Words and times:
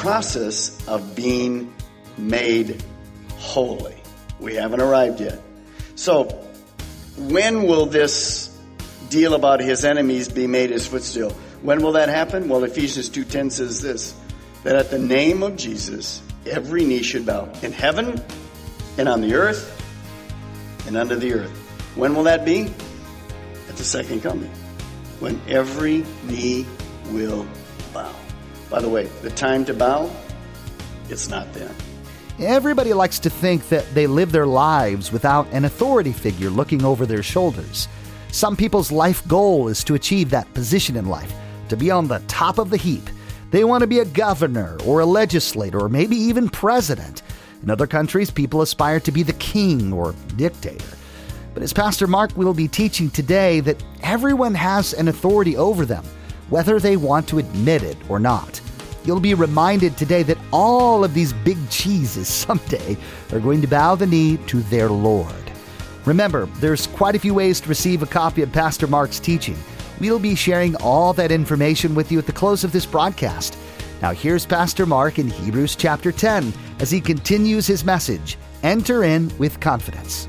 Process 0.00 0.86
of 0.88 1.14
being 1.14 1.72
made 2.16 2.82
holy. 3.36 3.96
We 4.38 4.54
haven't 4.54 4.80
arrived 4.80 5.20
yet. 5.20 5.38
So, 5.94 6.24
when 7.18 7.64
will 7.64 7.84
this 7.84 8.58
deal 9.10 9.34
about 9.34 9.60
his 9.60 9.84
enemies 9.84 10.28
be 10.28 10.46
made 10.46 10.70
his 10.70 10.86
footstool? 10.86 11.32
When 11.60 11.82
will 11.82 11.92
that 11.92 12.08
happen? 12.08 12.48
Well, 12.48 12.64
Ephesians 12.64 13.10
2:10 13.10 13.52
says 13.52 13.82
this, 13.82 14.14
that 14.64 14.74
at 14.74 14.90
the 14.90 14.98
name 14.98 15.42
of 15.42 15.56
Jesus, 15.56 16.22
every 16.46 16.84
knee 16.84 17.02
should 17.02 17.26
bow 17.26 17.50
in 17.62 17.72
heaven 17.72 18.22
and 18.96 19.06
on 19.06 19.20
the 19.20 19.34
earth 19.34 19.76
and 20.86 20.96
under 20.96 21.16
the 21.16 21.34
earth. 21.34 21.50
When 21.94 22.14
will 22.14 22.24
that 22.24 22.46
be? 22.46 22.72
At 23.68 23.76
the 23.76 23.84
second 23.84 24.22
coming. 24.22 24.50
When 25.18 25.38
every 25.46 26.06
knee 26.24 26.66
will. 27.10 27.46
By 28.70 28.80
the 28.80 28.88
way, 28.88 29.06
the 29.22 29.30
time 29.30 29.64
to 29.64 29.74
bow, 29.74 30.10
it's 31.08 31.28
not 31.28 31.52
then. 31.52 31.74
Everybody 32.38 32.94
likes 32.94 33.18
to 33.18 33.30
think 33.30 33.68
that 33.68 33.92
they 33.94 34.06
live 34.06 34.32
their 34.32 34.46
lives 34.46 35.12
without 35.12 35.46
an 35.52 35.64
authority 35.64 36.12
figure 36.12 36.48
looking 36.48 36.84
over 36.84 37.04
their 37.04 37.22
shoulders. 37.22 37.88
Some 38.32 38.56
people's 38.56 38.92
life 38.92 39.26
goal 39.26 39.68
is 39.68 39.82
to 39.84 39.94
achieve 39.94 40.30
that 40.30 40.52
position 40.54 40.96
in 40.96 41.06
life, 41.06 41.34
to 41.68 41.76
be 41.76 41.90
on 41.90 42.06
the 42.06 42.22
top 42.28 42.58
of 42.58 42.70
the 42.70 42.76
heap. 42.76 43.02
They 43.50 43.64
want 43.64 43.80
to 43.80 43.88
be 43.88 43.98
a 43.98 44.04
governor 44.04 44.78
or 44.86 45.00
a 45.00 45.06
legislator 45.06 45.80
or 45.80 45.88
maybe 45.88 46.16
even 46.16 46.48
president. 46.48 47.22
In 47.62 47.70
other 47.70 47.88
countries, 47.88 48.30
people 48.30 48.62
aspire 48.62 49.00
to 49.00 49.12
be 49.12 49.24
the 49.24 49.32
king 49.34 49.92
or 49.92 50.14
dictator. 50.36 50.96
But 51.52 51.64
as 51.64 51.72
Pastor 51.72 52.06
Mark 52.06 52.36
will 52.36 52.54
be 52.54 52.68
teaching 52.68 53.10
today, 53.10 53.58
that 53.60 53.82
everyone 54.02 54.54
has 54.54 54.94
an 54.94 55.08
authority 55.08 55.56
over 55.56 55.84
them, 55.84 56.04
whether 56.50 56.78
they 56.78 56.96
want 56.96 57.26
to 57.28 57.38
admit 57.38 57.82
it 57.82 57.96
or 58.08 58.18
not. 58.18 58.60
You'll 59.04 59.20
be 59.20 59.34
reminded 59.34 59.96
today 59.96 60.22
that 60.24 60.38
all 60.52 61.04
of 61.04 61.14
these 61.14 61.32
big 61.32 61.58
cheeses 61.70 62.28
someday 62.46 62.96
are 63.32 63.40
going 63.40 63.60
to 63.62 63.68
bow 63.68 63.94
the 63.94 64.06
knee 64.06 64.36
to 64.48 64.60
their 64.64 64.90
Lord. 64.90 65.34
Remember, 66.04 66.46
there's 66.56 66.86
quite 66.88 67.14
a 67.14 67.18
few 67.18 67.34
ways 67.34 67.60
to 67.60 67.68
receive 67.68 68.02
a 68.02 68.06
copy 68.06 68.42
of 68.42 68.52
Pastor 68.52 68.86
Mark's 68.86 69.20
teaching. 69.20 69.56
We'll 70.00 70.18
be 70.18 70.34
sharing 70.34 70.74
all 70.76 71.12
that 71.14 71.30
information 71.30 71.94
with 71.94 72.10
you 72.10 72.18
at 72.18 72.26
the 72.26 72.32
close 72.32 72.64
of 72.64 72.72
this 72.72 72.86
broadcast. 72.86 73.56
Now, 74.00 74.12
here's 74.12 74.46
Pastor 74.46 74.86
Mark 74.86 75.18
in 75.18 75.28
Hebrews 75.28 75.76
chapter 75.76 76.10
10 76.10 76.52
as 76.78 76.90
he 76.90 77.00
continues 77.00 77.66
his 77.66 77.84
message 77.84 78.38
Enter 78.62 79.04
in 79.04 79.30
with 79.38 79.60
confidence. 79.60 80.26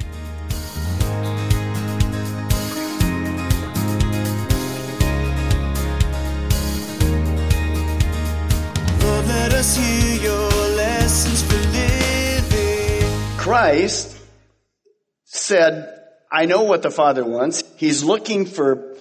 Christ 13.51 14.17
said, 15.25 15.99
I 16.31 16.45
know 16.45 16.63
what 16.63 16.83
the 16.83 16.89
Father 16.89 17.25
wants. 17.25 17.65
He's 17.75 18.01
looking 18.01 18.45
for 18.45 18.95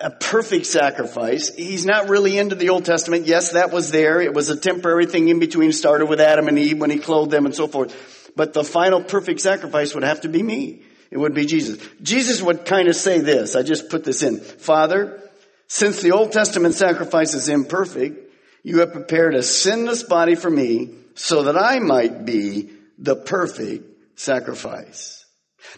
a 0.00 0.12
perfect 0.12 0.66
sacrifice. 0.66 1.52
He's 1.52 1.84
not 1.84 2.08
really 2.08 2.38
into 2.38 2.54
the 2.54 2.68
Old 2.68 2.84
Testament. 2.84 3.26
Yes, 3.26 3.50
that 3.54 3.72
was 3.72 3.90
there. 3.90 4.20
It 4.20 4.32
was 4.32 4.50
a 4.50 4.56
temporary 4.56 5.06
thing 5.06 5.30
in 5.30 5.40
between. 5.40 5.72
Started 5.72 6.06
with 6.06 6.20
Adam 6.20 6.46
and 6.46 6.60
Eve 6.60 6.78
when 6.78 6.90
he 6.90 7.00
clothed 7.00 7.32
them 7.32 7.44
and 7.44 7.52
so 7.52 7.66
forth. 7.66 8.30
But 8.36 8.52
the 8.52 8.62
final 8.62 9.02
perfect 9.02 9.40
sacrifice 9.40 9.92
would 9.94 10.04
have 10.04 10.20
to 10.20 10.28
be 10.28 10.44
me. 10.44 10.82
It 11.10 11.18
would 11.18 11.34
be 11.34 11.44
Jesus. 11.44 11.84
Jesus 12.00 12.40
would 12.40 12.66
kind 12.66 12.86
of 12.86 12.94
say 12.94 13.18
this. 13.18 13.56
I 13.56 13.64
just 13.64 13.88
put 13.90 14.04
this 14.04 14.22
in. 14.22 14.38
Father, 14.38 15.20
since 15.66 16.02
the 16.02 16.12
Old 16.12 16.30
Testament 16.30 16.76
sacrifice 16.76 17.34
is 17.34 17.48
imperfect, 17.48 18.32
you 18.62 18.78
have 18.78 18.92
prepared 18.92 19.34
a 19.34 19.42
sinless 19.42 20.04
body 20.04 20.36
for 20.36 20.50
me 20.50 20.90
so 21.16 21.42
that 21.42 21.56
I 21.56 21.80
might 21.80 22.24
be 22.24 22.70
the 22.98 23.16
perfect 23.16 23.87
sacrifice. 24.18 25.24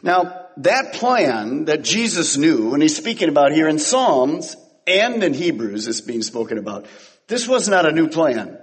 Now, 0.02 0.46
that 0.58 0.94
plan 0.94 1.66
that 1.66 1.82
Jesus 1.82 2.36
knew, 2.36 2.74
and 2.74 2.82
he's 2.82 2.96
speaking 2.96 3.28
about 3.28 3.52
here 3.52 3.68
in 3.68 3.78
Psalms 3.78 4.56
and 4.86 5.22
in 5.22 5.34
Hebrews, 5.34 5.86
is 5.86 6.00
being 6.00 6.22
spoken 6.22 6.58
about. 6.58 6.86
This 7.28 7.46
was 7.46 7.68
not 7.68 7.86
a 7.86 7.92
new 7.92 8.08
plan. 8.08 8.58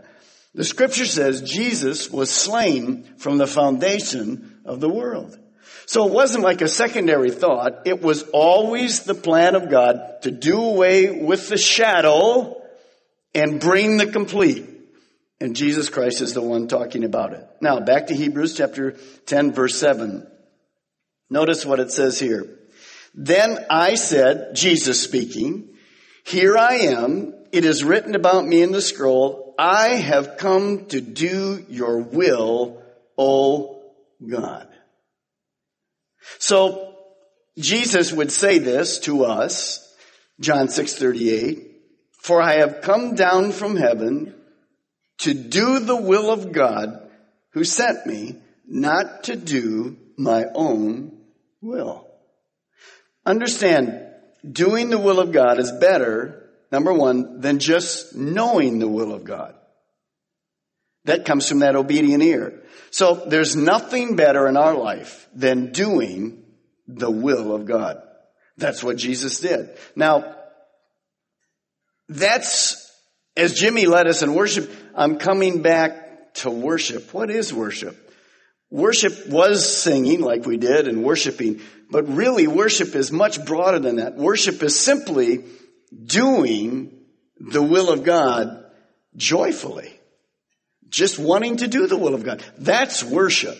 The 0.54 0.64
scripture 0.64 1.06
says 1.06 1.42
Jesus 1.42 2.10
was 2.10 2.30
slain 2.30 3.08
from 3.18 3.38
the 3.38 3.48
foundation 3.48 4.60
of 4.66 4.80
the 4.80 4.90
world. 4.90 5.38
So 5.86 6.08
it 6.08 6.14
wasn't 6.14 6.44
like 6.44 6.62
a 6.62 6.68
secondary 6.68 7.32
thought. 7.32 7.84
It 7.86 8.02
was 8.02 8.24
always 8.34 9.04
the 9.04 9.16
plan 9.16 9.56
of 9.56 9.70
God 9.70 10.22
to 10.24 10.32
do 10.32 10.62
away 10.62 11.12
with 11.24 11.48
the 11.50 11.58
shadow 11.58 12.62
and 13.34 13.62
bring 13.62 13.98
the 13.98 14.08
complete. 14.08 14.77
And 15.40 15.56
Jesus 15.56 15.90
Christ 15.90 16.22
is 16.22 16.34
the 16.34 16.42
one 16.42 16.68
talking 16.68 17.03
about 17.03 17.34
it. 17.34 17.48
Now, 17.62 17.80
back 17.80 18.08
to 18.08 18.16
Hebrews 18.16 18.56
chapter 18.56 18.98
10 19.28 19.53
verse 19.53 19.78
7. 19.78 20.25
Notice 21.30 21.66
what 21.66 21.80
it 21.80 21.92
says 21.92 22.20
here. 22.20 22.58
Then 23.14 23.59
I 23.70 23.96
said, 23.96 24.56
Jesus 24.56 25.02
speaking, 25.02 25.70
here 26.24 26.58
I 26.58 26.76
am. 26.76 27.34
It 27.52 27.66
is 27.66 27.84
written 27.84 28.16
about 28.16 28.46
me 28.46 28.62
in 28.62 28.72
the 28.72 28.81
scroll. 28.81 29.56
I 29.58 29.90
have 29.90 30.38
come 30.38 30.86
to 30.88 31.02
do 31.02 31.66
your 31.70 32.00
will, 32.00 32.81
O 33.18 33.81
God. 34.26 34.68
So 36.40 36.96
Jesus 37.58 38.12
would 38.12 38.31
say 38.31 38.59
this 38.59 39.00
to 39.00 39.26
us, 39.26 39.84
John 40.40 40.68
6:38, 40.68 41.66
for 42.12 42.42
I 42.42 42.56
have 42.59 42.81
come 42.81 43.16
down 43.16 43.52
from 43.52 43.76
heaven 43.76 44.36
to 45.19 45.33
do 45.33 45.79
the 45.79 45.95
will 45.95 46.31
of 46.31 46.51
God 46.51 47.09
who 47.51 47.63
sent 47.63 48.05
me, 48.05 48.35
not 48.67 49.23
to 49.25 49.35
do 49.35 49.97
my 50.17 50.45
own 50.53 51.17
will. 51.61 52.07
Understand, 53.25 54.05
doing 54.50 54.89
the 54.89 55.00
will 55.00 55.19
of 55.19 55.31
God 55.31 55.59
is 55.59 55.72
better, 55.72 56.50
number 56.72 56.94
one, 56.94 57.41
than 57.41 57.59
just 57.59 58.16
knowing 58.16 58.79
the 58.79 58.88
will 58.88 59.13
of 59.13 59.23
God. 59.23 59.55
That 61.05 61.25
comes 61.25 61.47
from 61.47 61.59
that 61.59 61.75
obedient 61.75 62.23
ear. 62.23 62.63
So 62.91 63.16
there's 63.28 63.55
nothing 63.55 64.16
better 64.16 64.47
in 64.47 64.57
our 64.57 64.75
life 64.75 65.28
than 65.34 65.72
doing 65.72 66.44
the 66.88 67.11
will 67.11 67.55
of 67.55 67.66
God. 67.66 68.01
That's 68.57 68.84
what 68.84 68.97
Jesus 68.97 69.39
did. 69.39 69.78
Now, 69.95 70.35
that's, 72.09 72.91
as 73.35 73.53
Jimmy 73.53 73.85
led 73.85 74.07
us 74.07 74.22
in 74.22 74.34
worship, 74.34 74.72
I'm 74.97 75.19
coming 75.19 75.62
back 75.62 76.34
to 76.35 76.50
worship. 76.50 77.14
What 77.14 77.29
is 77.29 77.53
worship? 77.53 77.96
Worship 78.72 79.28
was 79.28 79.82
singing 79.82 80.22
like 80.22 80.46
we 80.46 80.58
did 80.58 80.88
and 80.88 81.03
worshiping, 81.03 81.61
but 81.90 82.08
really 82.09 82.47
worship 82.47 82.96
is 82.96 83.11
much 83.11 83.46
broader 83.46 83.79
than 83.79 83.97
that. 83.97 84.16
Worship 84.16 84.61
is 84.64 84.78
simply 84.78 85.46
doing 86.03 86.91
the 87.40 87.61
will 87.61 87.91
of 87.91 88.03
God 88.03 88.66
joyfully. 89.16 89.94
Just 90.90 91.20
wanting 91.20 91.58
to 91.58 91.67
do 91.67 91.85
the 91.85 91.97
will 91.97 92.16
of 92.16 92.23
God. 92.23 92.44
That's 92.58 93.03
worship. 93.03 93.58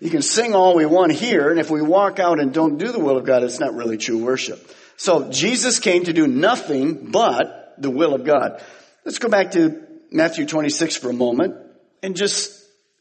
You 0.00 0.10
can 0.10 0.22
sing 0.22 0.54
all 0.54 0.74
we 0.74 0.86
want 0.86 1.12
here, 1.12 1.50
and 1.50 1.60
if 1.60 1.70
we 1.70 1.82
walk 1.82 2.18
out 2.18 2.40
and 2.40 2.52
don't 2.52 2.78
do 2.78 2.92
the 2.92 3.00
will 3.00 3.18
of 3.18 3.26
God, 3.26 3.42
it's 3.42 3.60
not 3.60 3.74
really 3.74 3.98
true 3.98 4.24
worship. 4.24 4.74
So 4.96 5.30
Jesus 5.30 5.80
came 5.80 6.04
to 6.04 6.12
do 6.12 6.26
nothing 6.26 7.10
but 7.10 7.74
the 7.78 7.90
will 7.90 8.14
of 8.14 8.24
God. 8.24 8.62
Let's 9.04 9.18
go 9.18 9.28
back 9.28 9.52
to 9.52 9.87
Matthew 10.10 10.46
26 10.46 10.96
for 10.96 11.10
a 11.10 11.14
moment 11.14 11.54
and 12.02 12.16
just 12.16 12.52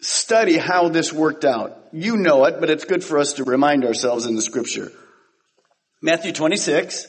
study 0.01 0.57
how 0.57 0.89
this 0.89 1.11
worked 1.13 1.45
out. 1.45 1.77
You 1.91 2.17
know 2.17 2.45
it, 2.45 2.59
but 2.59 2.69
it's 2.69 2.85
good 2.85 3.03
for 3.03 3.17
us 3.19 3.33
to 3.33 3.43
remind 3.43 3.85
ourselves 3.85 4.25
in 4.25 4.35
the 4.35 4.41
scripture. 4.41 4.91
Matthew 6.01 6.31
26, 6.31 7.07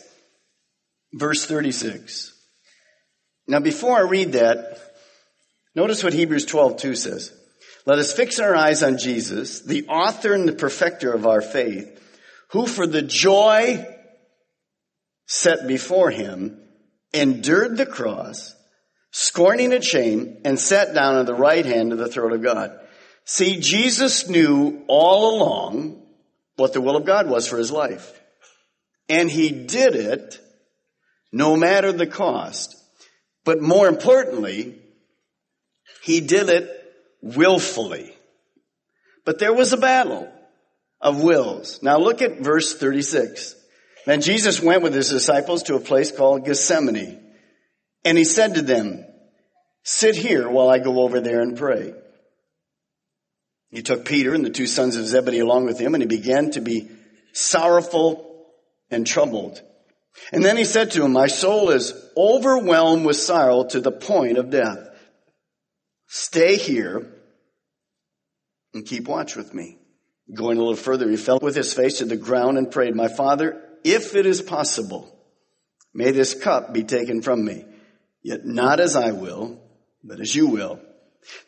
verse 1.13 1.45
36. 1.47 2.33
Now 3.47 3.61
before 3.61 3.97
I 3.97 4.03
read 4.03 4.33
that, 4.33 4.79
Notice 5.79 6.03
what 6.03 6.13
Hebrews 6.13 6.45
12, 6.47 6.77
2 6.77 6.95
says. 6.97 7.33
Let 7.87 8.01
us 8.01 8.13
fix 8.13 8.41
our 8.41 8.53
eyes 8.57 8.83
on 8.83 8.99
Jesus, 8.99 9.61
the 9.61 9.87
author 9.87 10.35
and 10.35 10.49
the 10.49 10.53
perfecter 10.53 11.13
of 11.13 11.25
our 11.25 11.41
faith, 11.41 11.89
who 12.51 12.67
for 12.67 12.85
the 12.85 13.01
joy 13.01 13.87
set 15.27 15.69
before 15.69 16.11
him 16.11 16.61
endured 17.15 17.77
the 17.77 17.87
cross, 17.87 18.57
scorning 19.21 19.73
its 19.73 19.85
shame, 19.85 20.39
and 20.45 20.61
sat 20.61 20.95
down 20.95 21.17
at 21.17 21.27
the 21.27 21.35
right 21.35 21.67
hand 21.67 21.93
of 21.93 21.99
the 21.99 22.07
throne 22.07 22.33
of 22.33 22.41
God. 22.41 22.79
See, 23.25 23.59
Jesus 23.59 24.29
knew 24.29 24.85
all 24.87 25.37
along 25.37 26.01
what 26.55 26.73
the 26.73 26.81
will 26.81 26.95
of 26.95 27.05
God 27.05 27.29
was 27.29 27.49
for 27.49 27.59
his 27.59 27.73
life. 27.73 28.13
And 29.09 29.29
he 29.29 29.51
did 29.51 29.97
it 29.97 30.39
no 31.33 31.57
matter 31.57 31.91
the 31.91 32.07
cost. 32.07 32.77
But 33.45 33.61
more 33.61 33.89
importantly, 33.89 34.79
he 36.05 36.21
did 36.21 36.49
it 36.49 36.71
willfully. 37.21 38.15
But 39.25 39.41
there 39.41 39.53
was 39.53 39.73
a 39.73 39.79
battle 39.79 40.33
of 41.01 41.25
wills. 41.25 41.83
Now 41.83 41.99
look 41.99 42.23
at 42.23 42.39
verse 42.39 42.77
36. 42.77 43.57
Then 44.07 44.21
Jesus 44.21 44.63
went 44.63 44.83
with 44.83 44.95
his 44.95 45.11
disciples 45.11 45.65
to 45.65 45.75
a 45.75 45.81
place 45.81 46.13
called 46.13 46.45
Gethsemane. 46.45 47.21
And 48.05 48.17
he 48.17 48.23
said 48.23 48.55
to 48.55 48.63
them, 48.63 49.05
sit 49.89 50.17
here 50.17 50.47
while 50.49 50.69
I 50.69 50.79
go 50.79 51.01
over 51.01 51.19
there 51.19 51.41
and 51.41 51.57
pray. 51.57 51.95
He 53.71 53.81
took 53.81 54.05
Peter 54.05 54.35
and 54.35 54.45
the 54.45 54.51
two 54.51 54.67
sons 54.67 54.97
of 54.97 55.07
Zebedee 55.07 55.39
along 55.39 55.65
with 55.65 55.79
him 55.79 55.95
and 55.95 56.03
he 56.03 56.07
began 56.07 56.51
to 56.53 56.61
be 56.61 56.91
sorrowful 57.33 58.47
and 58.91 59.07
troubled. 59.07 59.63
And 60.31 60.45
then 60.45 60.59
he 60.59 60.65
said 60.65 60.91
to 60.91 61.05
him, 61.05 61.13
my 61.13 61.27
soul 61.27 61.71
is 61.71 61.95
overwhelmed 62.17 63.07
with 63.07 63.17
sorrow 63.17 63.65
to 63.65 63.81
the 63.81 63.91
point 63.93 64.37
of 64.37 64.51
death. 64.51 64.91
Stay 66.07 66.57
here 66.57 67.11
and 68.75 68.85
keep 68.85 69.09
watch 69.09 69.37
with 69.37 69.55
me. 69.55 69.79
Going 70.35 70.59
a 70.59 70.61
little 70.61 70.77
further, 70.77 71.09
he 71.09 71.17
fell 71.17 71.39
with 71.41 71.57
his 71.57 71.73
face 71.73 71.99
to 71.99 72.05
the 72.05 72.17
ground 72.17 72.59
and 72.59 72.71
prayed, 72.71 72.95
my 72.95 73.09
father, 73.09 73.63
if 73.85 74.15
it 74.15 74.27
is 74.27 74.43
possible, 74.43 75.19
may 75.95 76.11
this 76.11 76.35
cup 76.35 76.75
be 76.75 76.85
taken 76.85 77.23
from 77.23 77.43
me, 77.43 77.65
yet 78.23 78.45
not 78.45 78.81
as 78.81 78.95
I 78.95 79.13
will, 79.13 79.63
but 80.03 80.21
as 80.21 80.35
you 80.35 80.49
will. 80.49 80.81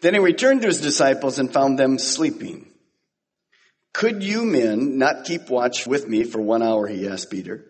Then 0.01 0.15
he 0.15 0.21
returned 0.21 0.63
to 0.63 0.69
his 0.69 0.81
disciples 0.81 1.39
and 1.39 1.53
found 1.53 1.79
them 1.79 1.99
sleeping. 1.99 2.67
Could 3.93 4.23
you 4.23 4.45
men 4.45 4.99
not 4.99 5.25
keep 5.25 5.51
watch 5.51 5.87
with 5.87 6.07
me 6.07 6.25
for 6.25 6.41
one 6.41 6.63
hour? 6.63 6.87
He 6.87 7.09
asked 7.09 7.31
Peter. 7.31 7.67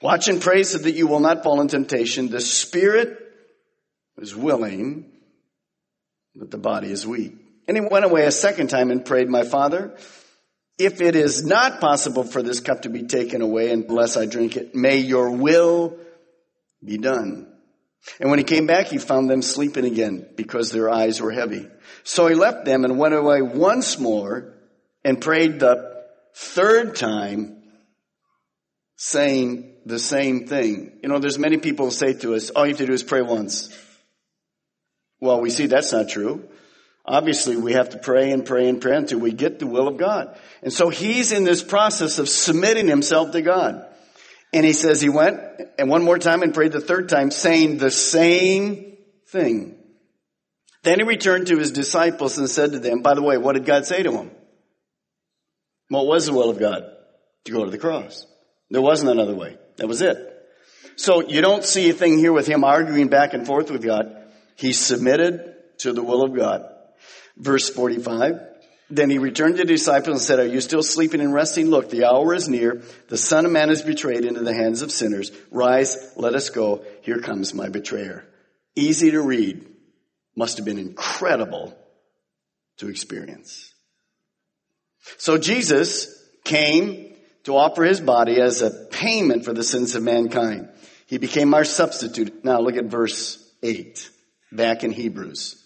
Watch 0.00 0.28
and 0.28 0.40
pray 0.40 0.62
so 0.62 0.78
that 0.78 0.94
you 0.94 1.06
will 1.06 1.20
not 1.20 1.42
fall 1.42 1.60
in 1.60 1.68
temptation. 1.68 2.28
The 2.28 2.40
spirit 2.40 3.18
is 4.18 4.34
willing, 4.34 5.10
but 6.34 6.50
the 6.50 6.58
body 6.58 6.90
is 6.90 7.06
weak. 7.06 7.34
And 7.68 7.76
he 7.76 7.80
went 7.80 8.04
away 8.04 8.26
a 8.26 8.32
second 8.32 8.68
time 8.68 8.90
and 8.90 9.04
prayed, 9.04 9.28
my 9.28 9.44
father, 9.44 9.96
if 10.78 11.00
it 11.00 11.14
is 11.14 11.44
not 11.44 11.80
possible 11.80 12.24
for 12.24 12.42
this 12.42 12.60
cup 12.60 12.82
to 12.82 12.88
be 12.88 13.04
taken 13.04 13.40
away 13.40 13.70
unless 13.70 14.16
I 14.16 14.26
drink 14.26 14.56
it, 14.56 14.74
may 14.74 14.98
your 14.98 15.30
will 15.30 15.96
be 16.84 16.98
done. 16.98 17.51
And 18.20 18.30
when 18.30 18.38
he 18.38 18.44
came 18.44 18.66
back, 18.66 18.86
he 18.86 18.98
found 18.98 19.30
them 19.30 19.42
sleeping 19.42 19.84
again 19.84 20.28
because 20.36 20.70
their 20.70 20.90
eyes 20.90 21.20
were 21.20 21.30
heavy. 21.30 21.68
So 22.04 22.26
he 22.26 22.34
left 22.34 22.64
them 22.64 22.84
and 22.84 22.98
went 22.98 23.14
away 23.14 23.42
once 23.42 23.98
more 23.98 24.54
and 25.04 25.20
prayed 25.20 25.60
the 25.60 26.04
third 26.34 26.96
time 26.96 27.62
saying 28.96 29.74
the 29.86 29.98
same 29.98 30.46
thing. 30.46 30.98
You 31.02 31.08
know, 31.08 31.18
there's 31.18 31.38
many 31.38 31.58
people 31.58 31.90
say 31.90 32.14
to 32.14 32.34
us, 32.34 32.50
all 32.50 32.66
you 32.66 32.72
have 32.72 32.78
to 32.78 32.86
do 32.86 32.92
is 32.92 33.02
pray 33.02 33.22
once. 33.22 33.76
Well, 35.20 35.40
we 35.40 35.50
see 35.50 35.66
that's 35.66 35.92
not 35.92 36.08
true. 36.08 36.48
Obviously, 37.04 37.56
we 37.56 37.72
have 37.72 37.90
to 37.90 37.98
pray 37.98 38.30
and 38.30 38.44
pray 38.44 38.68
and 38.68 38.80
pray 38.80 38.96
until 38.96 39.18
we 39.18 39.32
get 39.32 39.58
the 39.58 39.66
will 39.66 39.88
of 39.88 39.96
God. 39.96 40.36
And 40.62 40.72
so 40.72 40.88
he's 40.88 41.32
in 41.32 41.44
this 41.44 41.62
process 41.62 42.18
of 42.18 42.28
submitting 42.28 42.86
himself 42.86 43.32
to 43.32 43.42
God. 43.42 43.86
And 44.52 44.66
he 44.66 44.72
says 44.72 45.00
he 45.00 45.08
went 45.08 45.40
and 45.78 45.88
one 45.88 46.04
more 46.04 46.18
time 46.18 46.42
and 46.42 46.52
prayed 46.52 46.72
the 46.72 46.80
third 46.80 47.08
time 47.08 47.30
saying 47.30 47.78
the 47.78 47.90
same 47.90 48.96
thing. 49.28 49.78
Then 50.82 50.98
he 50.98 51.04
returned 51.04 51.46
to 51.46 51.58
his 51.58 51.70
disciples 51.70 52.38
and 52.38 52.50
said 52.50 52.72
to 52.72 52.78
them, 52.78 53.02
by 53.02 53.14
the 53.14 53.22
way, 53.22 53.38
what 53.38 53.54
did 53.54 53.64
God 53.64 53.86
say 53.86 54.02
to 54.02 54.12
him? 54.12 54.30
What 55.88 56.06
was 56.06 56.26
the 56.26 56.32
will 56.32 56.50
of 56.50 56.58
God? 56.58 56.82
To 57.44 57.52
go 57.52 57.64
to 57.64 57.70
the 57.70 57.78
cross. 57.78 58.26
There 58.70 58.82
wasn't 58.82 59.10
another 59.10 59.34
way. 59.34 59.58
That 59.76 59.88
was 59.88 60.02
it. 60.02 60.16
So 60.96 61.26
you 61.26 61.40
don't 61.40 61.64
see 61.64 61.88
a 61.90 61.92
thing 61.92 62.18
here 62.18 62.32
with 62.32 62.46
him 62.46 62.64
arguing 62.64 63.08
back 63.08 63.34
and 63.34 63.46
forth 63.46 63.70
with 63.70 63.82
God. 63.82 64.16
He 64.56 64.72
submitted 64.72 65.54
to 65.78 65.92
the 65.92 66.02
will 66.02 66.22
of 66.22 66.36
God. 66.36 66.64
Verse 67.36 67.70
45. 67.70 68.51
Then 68.94 69.08
he 69.08 69.16
returned 69.16 69.56
to 69.56 69.62
the 69.62 69.72
disciples 69.72 70.16
and 70.16 70.20
said, 70.20 70.38
Are 70.38 70.46
you 70.46 70.60
still 70.60 70.82
sleeping 70.82 71.22
and 71.22 71.32
resting? 71.32 71.70
Look, 71.70 71.88
the 71.88 72.04
hour 72.04 72.34
is 72.34 72.46
near. 72.46 72.82
The 73.08 73.16
Son 73.16 73.46
of 73.46 73.50
Man 73.50 73.70
is 73.70 73.80
betrayed 73.80 74.26
into 74.26 74.40
the 74.40 74.52
hands 74.52 74.82
of 74.82 74.92
sinners. 74.92 75.32
Rise, 75.50 76.12
let 76.14 76.34
us 76.34 76.50
go. 76.50 76.84
Here 77.00 77.18
comes 77.18 77.54
my 77.54 77.70
betrayer. 77.70 78.26
Easy 78.76 79.10
to 79.12 79.22
read. 79.22 79.66
Must 80.36 80.58
have 80.58 80.66
been 80.66 80.78
incredible 80.78 81.74
to 82.78 82.90
experience. 82.90 83.72
So 85.16 85.38
Jesus 85.38 86.14
came 86.44 87.14
to 87.44 87.56
offer 87.56 87.84
his 87.84 88.00
body 88.00 88.42
as 88.42 88.60
a 88.60 88.88
payment 88.90 89.46
for 89.46 89.54
the 89.54 89.64
sins 89.64 89.94
of 89.94 90.02
mankind. 90.02 90.68
He 91.06 91.16
became 91.16 91.54
our 91.54 91.64
substitute. 91.64 92.44
Now 92.44 92.60
look 92.60 92.76
at 92.76 92.84
verse 92.84 93.42
8, 93.62 94.10
back 94.52 94.84
in 94.84 94.90
Hebrews. 94.90 95.61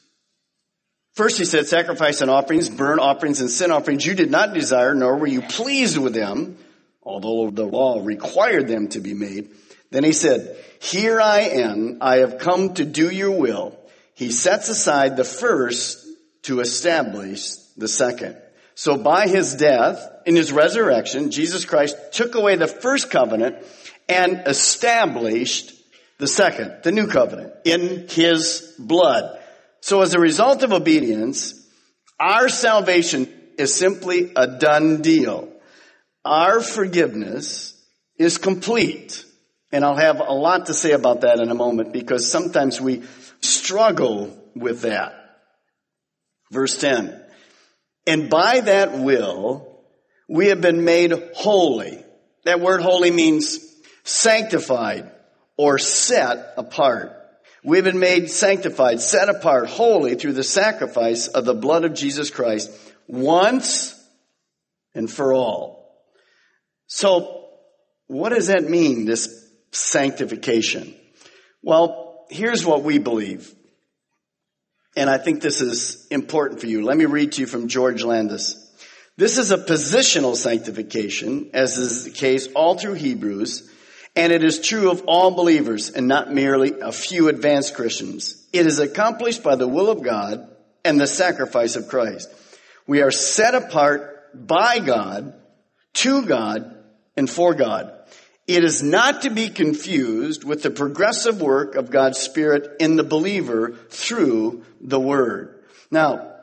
First 1.17 1.39
he 1.39 1.47
said, 1.47 1.67
sacrifice 1.67 2.21
and 2.21 2.31
offerings, 2.31 2.69
burnt 2.69 3.01
offerings 3.01 3.41
and 3.41 3.51
sin 3.51 3.71
offerings 3.71 4.05
you 4.05 4.15
did 4.15 4.31
not 4.31 4.53
desire, 4.53 4.95
nor 4.95 5.17
were 5.17 5.27
you 5.27 5.41
pleased 5.41 5.97
with 5.97 6.13
them, 6.13 6.59
although 7.03 7.51
the 7.51 7.65
law 7.65 8.03
required 8.05 8.69
them 8.69 8.89
to 8.89 9.01
be 9.01 9.15
made. 9.15 9.49
Then 9.91 10.05
he 10.05 10.13
said, 10.13 10.63
here 10.79 11.19
I 11.19 11.41
am, 11.41 11.99
I 12.03 12.17
have 12.17 12.37
come 12.37 12.75
to 12.75 12.85
do 12.85 13.09
your 13.09 13.31
will. 13.31 13.79
He 14.13 14.31
sets 14.31 14.69
aside 14.69 15.17
the 15.17 15.25
first 15.25 16.07
to 16.43 16.61
establish 16.61 17.55
the 17.79 17.89
second. 17.89 18.37
So 18.75 18.99
by 18.99 19.27
his 19.27 19.55
death, 19.55 20.07
in 20.27 20.37
his 20.37 20.53
resurrection, 20.53 21.31
Jesus 21.31 21.65
Christ 21.65 21.97
took 22.13 22.35
away 22.35 22.57
the 22.57 22.69
first 22.69 23.11
covenant 23.11 23.57
and 24.07 24.43
established 24.45 25.73
the 26.19 26.27
second, 26.27 26.83
the 26.83 26.93
new 26.93 27.07
covenant, 27.07 27.55
in 27.65 28.07
his 28.07 28.75
blood. 28.79 29.41
So 29.81 30.03
as 30.03 30.15
a 30.15 30.21
result 30.21 30.63
of 30.63 30.73
obedience, 30.73 31.55
our 32.19 32.49
salvation 32.49 33.33
is 33.59 33.75
simply 33.75 34.33
a 34.37 34.59
done 34.59 35.03
deal. 35.03 35.49
Our 36.25 36.61
forgiveness 36.61 37.81
is 38.19 38.39
complete. 38.39 39.25
And 39.73 39.85
I'll 39.85 39.97
have 39.97 40.21
a 40.21 40.33
lot 40.33 40.67
to 40.67 40.75
say 40.75 40.93
about 40.93 41.23
that 41.23 41.39
in 41.39 41.51
a 41.51 41.55
moment 41.55 41.93
because 41.93 42.31
sometimes 42.31 42.81
we 42.81 43.03
struggle 43.41 44.37
with 44.55 44.83
that. 44.83 45.39
Verse 46.51 46.79
10. 46.79 47.23
And 48.07 48.31
by 48.31 48.61
that 48.61 48.99
will, 48.99 49.83
we 50.29 50.49
have 50.49 50.61
been 50.61 50.85
made 50.85 51.13
holy. 51.35 52.03
That 52.45 52.61
word 52.61 52.81
holy 52.81 53.11
means 53.11 53.59
sanctified 54.05 55.11
or 55.57 55.79
set 55.79 56.55
apart. 56.57 57.16
We've 57.67 57.83
been 57.83 57.99
made 57.99 58.31
sanctified, 58.31 59.01
set 59.01 59.29
apart, 59.29 59.69
holy 59.69 60.15
through 60.15 60.35
the 60.35 60.45
sacrifice 60.45 61.27
of 61.27 61.45
the 61.45 61.53
blood 61.53 61.85
of 61.85 61.95
Jesus 61.95 62.31
Christ 62.31 62.71
once 63.09 63.93
and 64.95 65.11
for 65.11 65.35
all. 65.35 65.93
So, 66.87 67.49
what 68.07 68.29
does 68.29 68.47
that 68.47 68.71
mean, 68.71 69.05
this 69.05 69.51
sanctification? 69.73 70.95
Well, 71.61 72.25
here's 72.31 72.65
what 72.65 72.85
we 72.85 72.99
believe. 72.99 73.53
And 74.97 75.11
I 75.11 75.19
think 75.19 75.43
this 75.43 75.61
is 75.61 76.07
important 76.13 76.61
for 76.61 76.69
you. 76.69 76.85
Let 76.85 76.97
me 76.97 77.07
read 77.07 77.33
to 77.33 77.41
you 77.41 77.49
from 77.49 77.67
George 77.67 78.05
Landis. 78.05 78.63
This 79.17 79.39
is 79.39 79.51
a 79.51 79.59
positional 79.59 80.37
sanctification, 80.37 81.51
as 81.53 81.79
is 81.79 82.05
the 82.05 82.11
case 82.11 82.47
all 82.55 82.79
through 82.79 82.95
Hebrews, 82.95 83.69
and 84.17 84.33
it 84.33 84.43
is 84.43 84.59
true 84.59 84.91
of 84.91 85.05
all 85.07 85.31
believers 85.31 85.91
and 85.91 86.09
not 86.09 86.33
merely 86.33 86.81
a 86.81 86.91
few 86.91 87.29
advanced 87.29 87.75
Christians. 87.75 88.43
It 88.53 88.67
is 88.67 88.79
accomplished 88.79 89.43
by 89.43 89.57
the 89.57 89.69
will 89.69 89.91
of 89.91 90.03
God 90.03 90.49
and 90.85 90.99
the 90.99 91.07
sacrifice 91.07 91.77
of 91.77 91.89
Christ. 91.89 92.33
We 92.87 93.03
are 93.03 93.11
set 93.11 93.55
apart 93.55 94.31
by 94.47 94.79
God, 94.79 95.35
to 95.95 96.25
God, 96.25 96.77
and 97.17 97.29
for 97.29 97.55
God. 97.55 97.93
It 98.47 98.65
is 98.65 98.83
not 98.83 99.23
to 99.23 99.31
be 99.31 99.51
confused 99.51 100.45
with 100.45 100.63
the 100.63 100.71
progressive 100.71 101.43
work 101.43 101.75
of 101.75 101.91
God's 101.91 102.19
Spirit 102.19 102.77
in 102.81 102.97
the 102.97 103.05
believer 103.05 103.77
through 103.91 104.65
the 104.81 105.01
Word. 105.01 105.65
Now, 105.91 106.36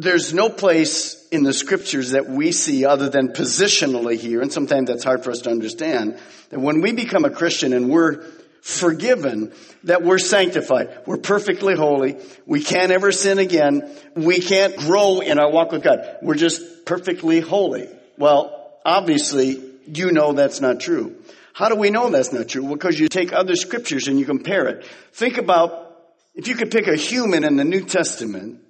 there's 0.00 0.32
no 0.32 0.48
place 0.48 1.26
in 1.30 1.42
the 1.42 1.52
scriptures 1.52 2.10
that 2.10 2.28
we 2.28 2.52
see 2.52 2.84
other 2.84 3.08
than 3.08 3.28
positionally 3.28 4.16
here, 4.16 4.40
and 4.40 4.52
sometimes 4.52 4.88
that's 4.88 5.02
hard 5.02 5.24
for 5.24 5.32
us 5.32 5.40
to 5.42 5.50
understand, 5.50 6.18
that 6.50 6.60
when 6.60 6.80
we 6.82 6.92
become 6.92 7.24
a 7.24 7.30
Christian 7.30 7.72
and 7.72 7.90
we're 7.90 8.24
forgiven, 8.60 9.52
that 9.84 10.04
we're 10.04 10.18
sanctified. 10.18 11.00
We're 11.04 11.16
perfectly 11.16 11.74
holy. 11.74 12.16
We 12.46 12.62
can't 12.62 12.92
ever 12.92 13.10
sin 13.10 13.38
again. 13.38 13.90
We 14.14 14.38
can't 14.38 14.76
grow 14.76 15.18
in 15.20 15.38
our 15.40 15.50
walk 15.50 15.72
with 15.72 15.82
God. 15.82 16.18
We're 16.22 16.36
just 16.36 16.86
perfectly 16.86 17.40
holy. 17.40 17.88
Well, 18.16 18.78
obviously, 18.84 19.60
you 19.86 20.12
know 20.12 20.32
that's 20.32 20.60
not 20.60 20.78
true. 20.78 21.16
How 21.54 21.68
do 21.68 21.74
we 21.74 21.90
know 21.90 22.08
that's 22.08 22.32
not 22.32 22.46
true? 22.46 22.68
Because 22.68 23.00
you 23.00 23.08
take 23.08 23.32
other 23.32 23.56
scriptures 23.56 24.06
and 24.06 24.20
you 24.20 24.26
compare 24.26 24.68
it. 24.68 24.86
Think 25.12 25.38
about 25.38 25.96
if 26.36 26.46
you 26.46 26.54
could 26.54 26.70
pick 26.70 26.86
a 26.86 26.94
human 26.94 27.42
in 27.42 27.56
the 27.56 27.64
New 27.64 27.84
Testament 27.84 28.60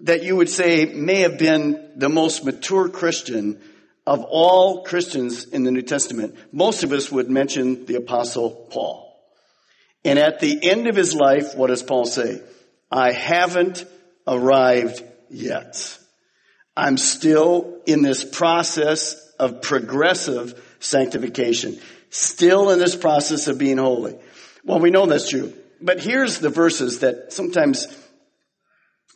that 0.00 0.22
you 0.22 0.36
would 0.36 0.48
say 0.48 0.86
may 0.86 1.20
have 1.20 1.38
been 1.38 1.92
the 1.96 2.08
most 2.08 2.44
mature 2.44 2.88
Christian 2.88 3.60
of 4.06 4.24
all 4.24 4.84
Christians 4.84 5.44
in 5.44 5.64
the 5.64 5.70
New 5.70 5.82
Testament, 5.82 6.34
most 6.50 6.82
of 6.82 6.92
us 6.92 7.12
would 7.12 7.28
mention 7.28 7.84
the 7.84 7.96
apostle 7.96 8.50
Paul. 8.70 9.04
And 10.04 10.18
at 10.18 10.40
the 10.40 10.70
end 10.70 10.86
of 10.86 10.96
his 10.96 11.14
life, 11.14 11.54
what 11.54 11.66
does 11.66 11.82
Paul 11.82 12.06
say? 12.06 12.40
I 12.90 13.12
haven't 13.12 13.84
arrived 14.26 15.02
yet. 15.28 15.98
I'm 16.76 16.96
still 16.96 17.82
in 17.86 18.02
this 18.02 18.24
process 18.24 19.14
of 19.38 19.60
progressive 19.60 20.76
sanctification. 20.80 21.78
Still 22.08 22.70
in 22.70 22.78
this 22.78 22.96
process 22.96 23.48
of 23.48 23.58
being 23.58 23.78
holy. 23.78 24.16
Well, 24.64 24.78
we 24.78 24.90
know 24.90 25.04
that's 25.04 25.28
true. 25.28 25.52
But 25.82 26.00
here's 26.00 26.38
the 26.38 26.48
verses 26.48 27.00
that 27.00 27.32
sometimes 27.32 27.86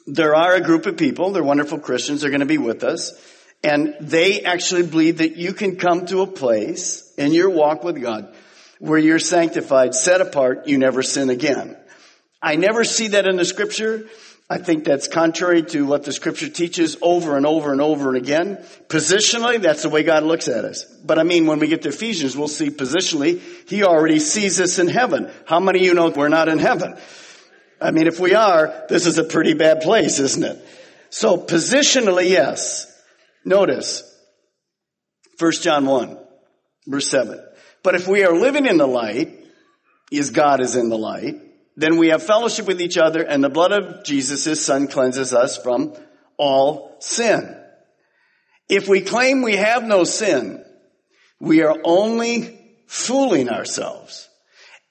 there 0.06 0.34
are 0.34 0.54
a 0.54 0.60
group 0.60 0.86
of 0.86 0.96
people, 0.96 1.32
they're 1.32 1.42
wonderful 1.42 1.78
Christians, 1.78 2.20
they're 2.20 2.30
going 2.30 2.40
to 2.40 2.46
be 2.46 2.58
with 2.58 2.84
us, 2.84 3.12
and 3.62 3.94
they 4.00 4.42
actually 4.42 4.84
believe 4.84 5.18
that 5.18 5.36
you 5.36 5.52
can 5.52 5.76
come 5.76 6.06
to 6.06 6.22
a 6.22 6.26
place 6.26 7.12
in 7.16 7.32
your 7.32 7.50
walk 7.50 7.84
with 7.84 8.00
God 8.00 8.34
where 8.82 8.98
you're 8.98 9.20
sanctified, 9.20 9.94
set 9.94 10.20
apart, 10.20 10.66
you 10.66 10.76
never 10.76 11.04
sin 11.04 11.30
again. 11.30 11.76
I 12.42 12.56
never 12.56 12.82
see 12.82 13.08
that 13.08 13.28
in 13.28 13.36
the 13.36 13.44
scripture. 13.44 14.08
I 14.50 14.58
think 14.58 14.82
that's 14.82 15.06
contrary 15.06 15.62
to 15.66 15.86
what 15.86 16.02
the 16.02 16.12
scripture 16.12 16.48
teaches 16.48 16.96
over 17.00 17.36
and 17.36 17.46
over 17.46 17.70
and 17.70 17.80
over 17.80 18.08
and 18.08 18.16
again. 18.16 18.56
Positionally, 18.88 19.62
that's 19.62 19.84
the 19.84 19.88
way 19.88 20.02
God 20.02 20.24
looks 20.24 20.48
at 20.48 20.64
us. 20.64 20.84
But 20.84 21.20
I 21.20 21.22
mean, 21.22 21.46
when 21.46 21.60
we 21.60 21.68
get 21.68 21.82
to 21.82 21.90
Ephesians, 21.90 22.36
we'll 22.36 22.48
see 22.48 22.70
positionally, 22.70 23.40
He 23.68 23.84
already 23.84 24.18
sees 24.18 24.60
us 24.60 24.80
in 24.80 24.88
heaven. 24.88 25.30
How 25.46 25.60
many 25.60 25.78
of 25.78 25.84
you 25.84 25.94
know 25.94 26.10
we're 26.10 26.28
not 26.28 26.48
in 26.48 26.58
heaven? 26.58 26.98
I 27.82 27.90
mean, 27.90 28.06
if 28.06 28.20
we 28.20 28.34
are, 28.34 28.84
this 28.88 29.06
is 29.06 29.18
a 29.18 29.24
pretty 29.24 29.54
bad 29.54 29.80
place, 29.80 30.18
isn't 30.18 30.44
it? 30.44 30.68
So 31.10 31.36
positionally, 31.36 32.30
yes. 32.30 32.88
Notice, 33.44 34.02
1 35.38 35.52
John 35.52 35.86
1, 35.86 36.18
verse 36.86 37.08
7. 37.08 37.42
But 37.82 37.96
if 37.96 38.06
we 38.06 38.24
are 38.24 38.34
living 38.34 38.66
in 38.66 38.76
the 38.76 38.86
light, 38.86 39.38
as 40.12 40.30
God 40.30 40.60
is 40.60 40.76
in 40.76 40.88
the 40.88 40.98
light, 40.98 41.40
then 41.76 41.96
we 41.96 42.08
have 42.08 42.22
fellowship 42.22 42.66
with 42.66 42.80
each 42.80 42.98
other 42.98 43.22
and 43.22 43.42
the 43.42 43.48
blood 43.48 43.72
of 43.72 44.04
Jesus, 44.04 44.44
his 44.44 44.64
son, 44.64 44.86
cleanses 44.86 45.32
us 45.32 45.56
from 45.56 45.94
all 46.36 46.96
sin. 47.00 47.56
If 48.68 48.88
we 48.88 49.00
claim 49.00 49.42
we 49.42 49.56
have 49.56 49.82
no 49.82 50.04
sin, 50.04 50.64
we 51.40 51.62
are 51.62 51.76
only 51.84 52.58
fooling 52.86 53.48
ourselves 53.48 54.28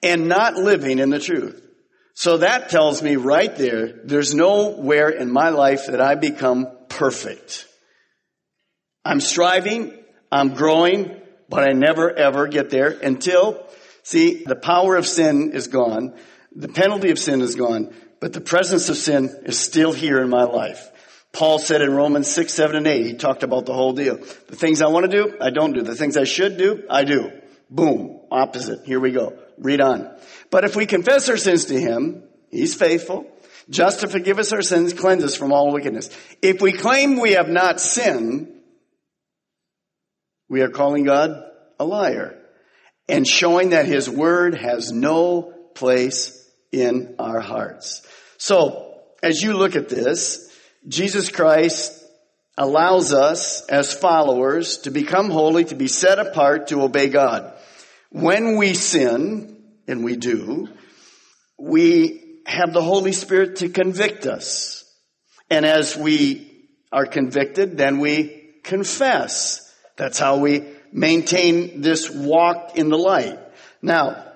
and 0.02 0.28
not 0.28 0.56
living 0.56 0.98
in 0.98 1.10
the 1.10 1.18
truth. 1.18 1.61
So 2.14 2.38
that 2.38 2.68
tells 2.68 3.02
me 3.02 3.16
right 3.16 3.54
there, 3.56 4.00
there's 4.04 4.34
nowhere 4.34 5.08
in 5.08 5.30
my 5.30 5.48
life 5.48 5.86
that 5.86 6.00
I 6.00 6.14
become 6.14 6.68
perfect. 6.88 7.66
I'm 9.04 9.20
striving, 9.20 9.98
I'm 10.30 10.54
growing, 10.54 11.20
but 11.48 11.68
I 11.68 11.72
never 11.72 12.10
ever 12.12 12.48
get 12.48 12.70
there 12.70 12.90
until, 12.90 13.66
see, 14.02 14.44
the 14.44 14.56
power 14.56 14.96
of 14.96 15.06
sin 15.06 15.52
is 15.52 15.68
gone. 15.68 16.14
The 16.54 16.68
penalty 16.68 17.10
of 17.10 17.18
sin 17.18 17.40
is 17.40 17.56
gone, 17.56 17.94
but 18.20 18.32
the 18.32 18.40
presence 18.40 18.88
of 18.88 18.96
sin 18.96 19.34
is 19.44 19.58
still 19.58 19.92
here 19.92 20.20
in 20.20 20.28
my 20.28 20.44
life. 20.44 20.90
Paul 21.32 21.58
said 21.58 21.80
in 21.80 21.94
Romans 21.94 22.28
6, 22.28 22.52
7, 22.52 22.76
and 22.76 22.86
8, 22.86 23.06
he 23.06 23.14
talked 23.14 23.42
about 23.42 23.64
the 23.64 23.72
whole 23.72 23.94
deal. 23.94 24.18
The 24.18 24.56
things 24.56 24.82
I 24.82 24.88
want 24.88 25.10
to 25.10 25.22
do, 25.22 25.36
I 25.40 25.48
don't 25.48 25.72
do. 25.72 25.80
The 25.80 25.94
things 25.94 26.18
I 26.18 26.24
should 26.24 26.58
do, 26.58 26.84
I 26.90 27.04
do. 27.04 27.32
Boom. 27.70 28.20
Opposite. 28.30 28.84
Here 28.84 29.00
we 29.00 29.12
go. 29.12 29.41
Read 29.58 29.80
on. 29.80 30.10
But 30.50 30.64
if 30.64 30.76
we 30.76 30.86
confess 30.86 31.28
our 31.28 31.36
sins 31.36 31.66
to 31.66 31.78
him, 31.78 32.24
he's 32.50 32.74
faithful, 32.74 33.26
just 33.70 34.00
to 34.00 34.08
forgive 34.08 34.38
us 34.38 34.52
our 34.52 34.62
sins, 34.62 34.92
cleanse 34.92 35.24
us 35.24 35.36
from 35.36 35.52
all 35.52 35.72
wickedness. 35.72 36.10
If 36.40 36.60
we 36.60 36.72
claim 36.72 37.20
we 37.20 37.32
have 37.32 37.48
not 37.48 37.80
sinned, 37.80 38.48
we 40.48 40.60
are 40.62 40.68
calling 40.68 41.04
God 41.04 41.42
a 41.78 41.84
liar 41.84 42.38
and 43.08 43.26
showing 43.26 43.70
that 43.70 43.86
his 43.86 44.08
word 44.08 44.54
has 44.54 44.92
no 44.92 45.54
place 45.74 46.38
in 46.70 47.14
our 47.18 47.40
hearts. 47.40 48.06
So, 48.38 48.94
as 49.22 49.42
you 49.42 49.56
look 49.56 49.76
at 49.76 49.88
this, 49.88 50.50
Jesus 50.88 51.30
Christ 51.30 52.02
allows 52.58 53.12
us 53.12 53.66
as 53.68 53.94
followers 53.94 54.78
to 54.78 54.90
become 54.90 55.30
holy, 55.30 55.64
to 55.64 55.74
be 55.74 55.88
set 55.88 56.18
apart, 56.18 56.68
to 56.68 56.82
obey 56.82 57.08
God. 57.08 57.51
When 58.12 58.56
we 58.56 58.74
sin, 58.74 59.52
and 59.88 60.04
we 60.04 60.16
do, 60.16 60.68
we 61.58 62.40
have 62.46 62.72
the 62.72 62.82
Holy 62.82 63.12
Spirit 63.12 63.56
to 63.56 63.68
convict 63.68 64.26
us. 64.26 64.84
And 65.50 65.64
as 65.64 65.96
we 65.96 66.50
are 66.90 67.06
convicted, 67.06 67.76
then 67.76 67.98
we 67.98 68.50
confess. 68.62 69.60
That's 69.96 70.18
how 70.18 70.38
we 70.38 70.64
maintain 70.92 71.80
this 71.80 72.10
walk 72.10 72.76
in 72.76 72.88
the 72.88 72.98
light. 72.98 73.38
Now, 73.80 74.30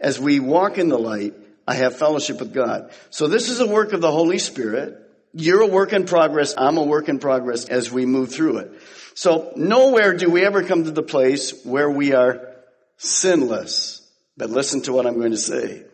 as 0.00 0.18
we 0.20 0.40
walk 0.40 0.78
in 0.78 0.88
the 0.88 0.98
light, 0.98 1.34
I 1.66 1.74
have 1.74 1.96
fellowship 1.96 2.40
with 2.40 2.52
God. 2.52 2.90
So 3.10 3.26
this 3.26 3.48
is 3.48 3.60
a 3.60 3.66
work 3.66 3.92
of 3.92 4.00
the 4.00 4.10
Holy 4.10 4.38
Spirit. 4.38 4.96
You're 5.34 5.62
a 5.62 5.66
work 5.66 5.92
in 5.92 6.06
progress. 6.06 6.54
I'm 6.56 6.76
a 6.76 6.82
work 6.82 7.08
in 7.08 7.18
progress 7.18 7.64
as 7.64 7.90
we 7.90 8.06
move 8.06 8.32
through 8.32 8.58
it. 8.58 8.72
So 9.14 9.52
nowhere 9.56 10.16
do 10.16 10.30
we 10.30 10.44
ever 10.44 10.62
come 10.62 10.84
to 10.84 10.92
the 10.92 11.02
place 11.02 11.64
where 11.64 11.90
we 11.90 12.14
are 12.14 12.54
sinless. 12.96 14.00
But 14.36 14.50
listen 14.50 14.82
to 14.82 14.92
what 14.92 15.06
I'm 15.06 15.18
going 15.18 15.32
to 15.32 15.36
say. 15.36 15.84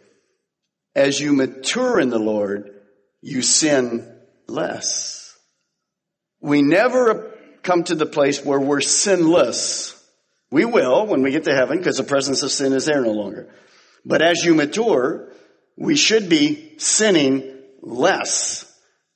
As 0.94 1.20
you 1.20 1.32
mature 1.32 2.00
in 2.00 2.10
the 2.10 2.18
Lord, 2.18 2.70
you 3.22 3.42
sin 3.42 4.06
less. 4.46 5.36
We 6.40 6.62
never 6.62 7.34
come 7.62 7.84
to 7.84 7.94
the 7.94 8.06
place 8.06 8.44
where 8.44 8.60
we're 8.60 8.80
sinless. 8.80 9.96
We 10.50 10.64
will 10.64 11.06
when 11.06 11.22
we 11.22 11.30
get 11.30 11.44
to 11.44 11.54
heaven 11.54 11.78
because 11.78 11.96
the 11.96 12.02
presence 12.02 12.42
of 12.42 12.50
sin 12.50 12.72
is 12.72 12.86
there 12.86 13.00
no 13.00 13.12
longer. 13.12 13.48
But 14.04 14.22
as 14.22 14.44
you 14.44 14.54
mature, 14.54 15.28
we 15.76 15.96
should 15.96 16.28
be 16.28 16.78
sinning 16.78 17.58
less. 17.82 18.69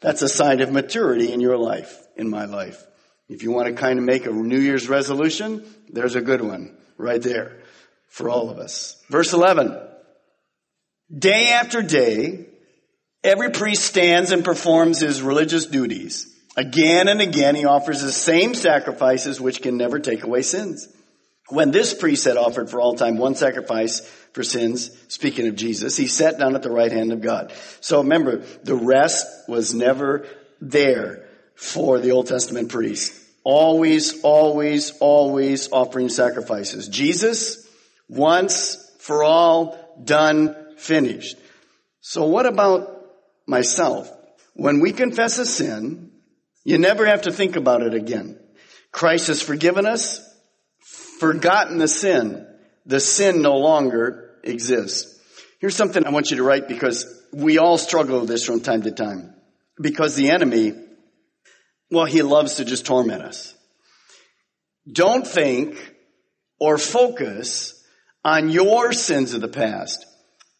That's 0.04 0.20
a 0.20 0.28
sign 0.28 0.60
of 0.60 0.70
maturity 0.70 1.32
in 1.32 1.40
your 1.40 1.56
life, 1.56 1.98
in 2.14 2.28
my 2.28 2.44
life. 2.44 2.86
If 3.26 3.42
you 3.42 3.50
want 3.52 3.68
to 3.68 3.72
kind 3.72 3.98
of 3.98 4.04
make 4.04 4.26
a 4.26 4.30
New 4.30 4.58
Year's 4.58 4.86
resolution, 4.86 5.64
there's 5.88 6.14
a 6.14 6.20
good 6.20 6.42
one 6.42 6.76
right 6.98 7.22
there 7.22 7.62
for 8.08 8.28
all 8.28 8.50
of 8.50 8.58
us. 8.58 9.02
Verse 9.08 9.32
11. 9.32 9.80
Day 11.18 11.52
after 11.52 11.80
day, 11.80 12.48
every 13.22 13.50
priest 13.50 13.86
stands 13.86 14.30
and 14.30 14.44
performs 14.44 15.00
his 15.00 15.22
religious 15.22 15.64
duties. 15.64 16.30
Again 16.54 17.08
and 17.08 17.22
again, 17.22 17.54
he 17.54 17.64
offers 17.64 18.02
the 18.02 18.12
same 18.12 18.54
sacrifices 18.54 19.40
which 19.40 19.62
can 19.62 19.78
never 19.78 20.00
take 20.00 20.22
away 20.22 20.42
sins. 20.42 20.86
When 21.50 21.70
this 21.70 21.92
priest 21.92 22.24
had 22.24 22.36
offered 22.36 22.70
for 22.70 22.80
all 22.80 22.94
time 22.94 23.18
one 23.18 23.34
sacrifice 23.34 24.00
for 24.32 24.42
sins, 24.42 24.90
speaking 25.08 25.46
of 25.46 25.56
Jesus, 25.56 25.96
he 25.96 26.06
sat 26.06 26.38
down 26.38 26.54
at 26.54 26.62
the 26.62 26.70
right 26.70 26.90
hand 26.90 27.12
of 27.12 27.20
God. 27.20 27.52
So 27.80 27.98
remember, 27.98 28.38
the 28.62 28.74
rest 28.74 29.26
was 29.48 29.74
never 29.74 30.26
there 30.60 31.28
for 31.54 31.98
the 31.98 32.12
Old 32.12 32.26
Testament 32.26 32.70
priest. 32.70 33.20
Always, 33.44 34.22
always, 34.22 34.92
always 35.00 35.70
offering 35.70 36.08
sacrifices. 36.08 36.88
Jesus, 36.88 37.68
once 38.08 38.90
for 38.98 39.22
all, 39.22 39.78
done, 40.02 40.56
finished. 40.78 41.36
So 42.00 42.26
what 42.26 42.46
about 42.46 43.04
myself? 43.46 44.10
When 44.54 44.80
we 44.80 44.92
confess 44.92 45.38
a 45.38 45.44
sin, 45.44 46.10
you 46.64 46.78
never 46.78 47.04
have 47.04 47.22
to 47.22 47.32
think 47.32 47.56
about 47.56 47.82
it 47.82 47.92
again. 47.92 48.38
Christ 48.92 49.26
has 49.26 49.42
forgiven 49.42 49.84
us, 49.84 50.23
forgotten 51.18 51.78
the 51.78 51.88
sin. 51.88 52.46
The 52.86 53.00
sin 53.00 53.42
no 53.42 53.56
longer 53.56 54.38
exists. 54.42 55.18
Here's 55.60 55.76
something 55.76 56.04
I 56.04 56.10
want 56.10 56.30
you 56.30 56.36
to 56.38 56.42
write 56.42 56.68
because 56.68 57.06
we 57.32 57.58
all 57.58 57.78
struggle 57.78 58.20
with 58.20 58.28
this 58.28 58.44
from 58.44 58.60
time 58.60 58.82
to 58.82 58.90
time. 58.90 59.34
Because 59.80 60.14
the 60.14 60.30
enemy, 60.30 60.72
well, 61.90 62.04
he 62.04 62.22
loves 62.22 62.56
to 62.56 62.64
just 62.64 62.86
torment 62.86 63.22
us. 63.22 63.54
Don't 64.90 65.26
think 65.26 65.94
or 66.60 66.78
focus 66.78 67.82
on 68.24 68.50
your 68.50 68.92
sins 68.92 69.34
of 69.34 69.40
the 69.40 69.48
past. 69.48 70.04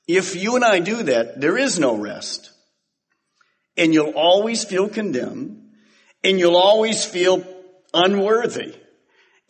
If 0.09 0.37
you 0.37 0.57
and 0.57 0.65
I 0.65 0.81
do 0.81 1.05
that, 1.05 1.41
there 1.41 1.57
is 1.57 1.79
no 1.79 1.97
rest. 1.97 2.51
And 3.77 3.93
you'll 3.93 4.15
always 4.17 4.65
feel 4.65 4.89
condemned 4.89 5.73
and 6.23 6.39
you'll 6.39 6.57
always 6.57 7.05
feel 7.05 7.45
unworthy. 7.93 8.75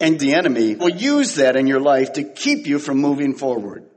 And 0.01 0.19
the 0.19 0.35
enemy 0.35 0.75
will 0.75 0.89
use 0.89 1.37
that 1.37 1.57
in 1.57 1.67
your 1.67 1.81
life 1.81 2.15
to 2.15 2.25
keep 2.25 2.67
you 2.67 2.79
from 2.79 2.99
moving 2.99 3.35
forward. 3.35 3.89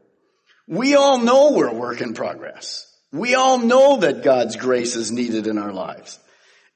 We 0.68 0.96
all 0.96 1.20
know 1.20 1.54
we're 1.54 1.68
a 1.68 1.74
work 1.74 2.02
in 2.02 2.14
progress. 2.14 2.86
We 3.12 3.36
all 3.36 3.58
know 3.58 3.98
that 3.98 4.24
God's 4.24 4.58
grace 4.58 4.96
is 4.96 5.12
needed 5.12 5.48
in 5.48 5.58
our 5.58 5.72
lives. 5.72 6.20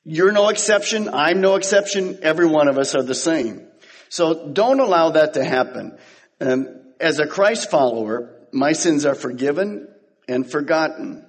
You're 0.04 0.32
no 0.32 0.50
exception. 0.50 1.10
I'm 1.10 1.42
no 1.42 1.56
exception. 1.56 2.20
Every 2.24 2.48
one 2.48 2.68
of 2.68 2.78
us 2.78 2.96
are 2.96 3.04
the 3.04 3.13
same. 3.13 3.68
So 4.10 4.50
don't 4.50 4.80
allow 4.80 5.12
that 5.12 5.34
to 5.36 5.44
happen. 5.44 5.98
Um, 6.40 6.68
as 7.00 7.20
a 7.20 7.28
Christ 7.28 7.70
follower, 7.70 8.48
my 8.51 8.74
sins 8.74 9.06
are 9.06 9.16
forgiven 9.16 9.88
and 10.28 10.50
forgotten. 10.50 11.25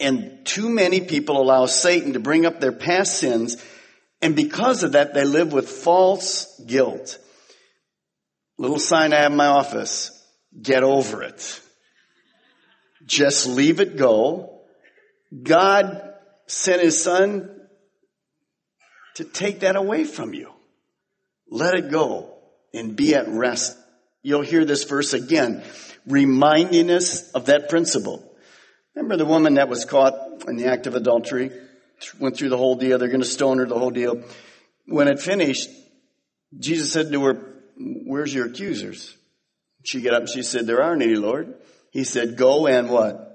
And 0.00 0.44
too 0.44 0.68
many 0.68 1.00
people 1.00 1.40
allow 1.40 1.66
Satan 1.66 2.12
to 2.14 2.20
bring 2.20 2.46
up 2.46 2.60
their 2.60 2.72
past 2.72 3.18
sins, 3.18 3.56
and 4.22 4.36
because 4.36 4.84
of 4.84 4.92
that, 4.92 5.14
they 5.14 5.24
live 5.24 5.52
with 5.52 5.68
false 5.68 6.60
guilt. 6.64 7.18
Little 8.56 8.78
sign 8.78 9.12
I 9.12 9.22
have 9.22 9.32
in 9.32 9.36
my 9.36 9.46
office. 9.46 10.10
Get 10.60 10.84
over 10.84 11.24
it. 11.24 11.60
Just 13.04 13.48
leave 13.48 13.80
it 13.80 13.96
go. 13.96 14.60
God 15.42 16.14
sent 16.46 16.80
his 16.80 17.02
son 17.02 17.50
to 19.16 19.24
take 19.24 19.60
that 19.60 19.74
away 19.74 20.04
from 20.04 20.34
you. 20.34 20.52
Let 21.50 21.74
it 21.74 21.90
go 21.90 22.38
and 22.72 22.94
be 22.94 23.14
at 23.16 23.28
rest. 23.28 23.76
You'll 24.22 24.42
hear 24.42 24.64
this 24.64 24.84
verse 24.84 25.14
again, 25.14 25.64
reminding 26.06 26.90
us 26.90 27.30
of 27.32 27.46
that 27.46 27.68
principle. 27.68 28.24
Remember 28.94 29.16
the 29.16 29.26
woman 29.26 29.54
that 29.54 29.68
was 29.68 29.84
caught 29.84 30.14
in 30.46 30.56
the 30.56 30.66
act 30.66 30.86
of 30.86 30.94
adultery? 30.94 31.50
Went 32.18 32.36
through 32.36 32.50
the 32.50 32.56
whole 32.56 32.76
deal. 32.76 32.98
They're 32.98 33.08
going 33.08 33.20
to 33.20 33.26
stone 33.26 33.58
her, 33.58 33.66
the 33.66 33.78
whole 33.78 33.90
deal. 33.90 34.22
When 34.86 35.08
it 35.08 35.20
finished, 35.20 35.70
Jesus 36.58 36.92
said 36.92 37.12
to 37.12 37.24
her, 37.24 37.54
where's 37.76 38.34
your 38.34 38.46
accusers? 38.46 39.16
She 39.84 40.00
got 40.00 40.14
up 40.14 40.20
and 40.20 40.28
she 40.28 40.42
said, 40.42 40.66
there 40.66 40.82
aren't 40.82 41.02
any, 41.02 41.16
Lord. 41.16 41.54
He 41.90 42.04
said, 42.04 42.36
go 42.36 42.66
and 42.66 42.88
what? 42.90 43.28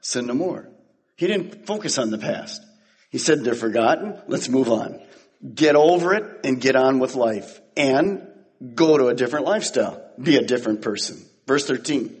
Sin 0.00 0.26
no 0.26 0.34
more. 0.34 0.68
He 1.16 1.26
didn't 1.26 1.66
focus 1.66 1.98
on 1.98 2.10
the 2.10 2.18
past. 2.18 2.62
He 3.10 3.18
said, 3.18 3.44
they're 3.44 3.54
forgotten. 3.54 4.18
Let's 4.26 4.48
move 4.48 4.70
on. 4.70 5.00
Get 5.54 5.76
over 5.76 6.14
it 6.14 6.24
and 6.44 6.60
get 6.60 6.76
on 6.76 6.98
with 6.98 7.14
life 7.14 7.60
and 7.76 8.26
go 8.74 8.96
to 8.96 9.08
a 9.08 9.14
different 9.14 9.46
lifestyle. 9.46 10.02
Be 10.20 10.36
a 10.36 10.42
different 10.42 10.82
person. 10.82 11.24
Verse 11.46 11.66
13. 11.66 12.20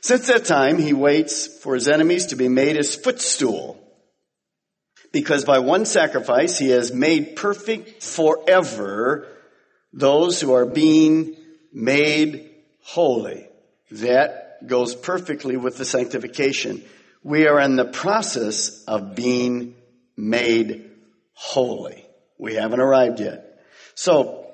Since 0.00 0.26
that 0.28 0.44
time, 0.44 0.78
he 0.78 0.92
waits 0.92 1.46
for 1.46 1.74
his 1.74 1.88
enemies 1.88 2.26
to 2.26 2.36
be 2.36 2.48
made 2.48 2.76
his 2.76 2.94
footstool. 2.94 3.82
Because 5.16 5.46
by 5.46 5.60
one 5.60 5.86
sacrifice, 5.86 6.58
he 6.58 6.68
has 6.68 6.92
made 6.92 7.36
perfect 7.36 8.02
forever 8.02 9.26
those 9.90 10.42
who 10.42 10.52
are 10.52 10.66
being 10.66 11.36
made 11.72 12.50
holy. 12.82 13.48
That 13.92 14.66
goes 14.66 14.94
perfectly 14.94 15.56
with 15.56 15.78
the 15.78 15.86
sanctification. 15.86 16.84
We 17.22 17.48
are 17.48 17.58
in 17.60 17.76
the 17.76 17.86
process 17.86 18.84
of 18.84 19.14
being 19.14 19.74
made 20.18 20.90
holy. 21.32 22.04
We 22.36 22.56
haven't 22.56 22.80
arrived 22.80 23.18
yet. 23.18 23.64
So, 23.94 24.44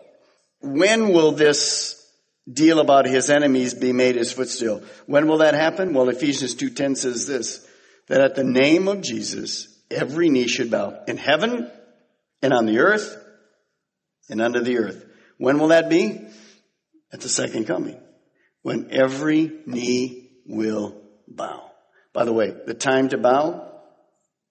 when 0.61 1.09
will 1.09 1.33
this 1.33 2.09
deal 2.49 2.78
about 2.78 3.07
his 3.07 3.31
enemies 3.31 3.75
be 3.75 3.92
made 3.92 4.14
his 4.14 4.33
footstool? 4.33 4.85
When 5.07 5.26
will 5.26 5.38
that 5.38 5.54
happen? 5.54 5.92
Well, 5.92 6.09
Ephesians 6.09 6.54
2.10 6.54 6.97
says 6.99 7.26
this, 7.26 7.66
that 8.07 8.21
at 8.21 8.37
the 8.37 8.45
name 8.45 8.87
of 8.87 9.00
Jesus, 9.00 9.71
every 9.92 10.28
knee 10.28 10.49
should 10.49 10.70
bow 10.70 11.02
in 11.06 11.16
heaven 11.16 11.70
and 12.42 12.52
on 12.52 12.66
the 12.66 12.78
earth 12.78 13.16
and 14.28 14.40
under 14.40 14.61
the 14.61 14.78
earth. 14.78 15.04
When 15.38 15.58
will 15.58 15.68
that 15.68 15.88
be? 15.88 16.20
At 17.12 17.20
the 17.20 17.28
second 17.28 17.66
coming. 17.66 18.00
When 18.62 18.88
every 18.90 19.52
knee 19.66 20.30
will 20.46 20.96
bow. 21.28 21.70
By 22.12 22.25
the 22.25 22.32
way, 22.32 22.54
the 22.66 22.75
time 22.75 23.08
to 23.11 23.18
bow, 23.18 23.70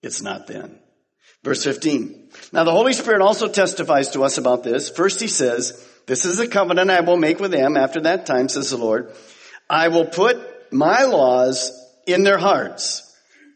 it's 0.02 0.22
not 0.22 0.46
then. 0.46 0.78
Verse 1.42 1.64
15. 1.64 2.30
Now 2.52 2.64
the 2.64 2.72
Holy 2.72 2.92
Spirit 2.92 3.20
also 3.20 3.48
testifies 3.48 4.10
to 4.10 4.22
us 4.22 4.38
about 4.38 4.62
this. 4.62 4.90
First 4.90 5.20
he 5.20 5.28
says, 5.28 5.88
this 6.06 6.24
is 6.24 6.38
the 6.38 6.46
covenant 6.46 6.90
I 6.90 7.00
will 7.00 7.16
make 7.16 7.40
with 7.40 7.50
them 7.50 7.76
after 7.76 8.02
that 8.02 8.26
time, 8.26 8.48
says 8.48 8.70
the 8.70 8.76
Lord. 8.76 9.12
I 9.68 9.88
will 9.88 10.06
put 10.06 10.72
my 10.72 11.04
laws 11.04 11.72
in 12.06 12.22
their 12.22 12.38
hearts 12.38 13.11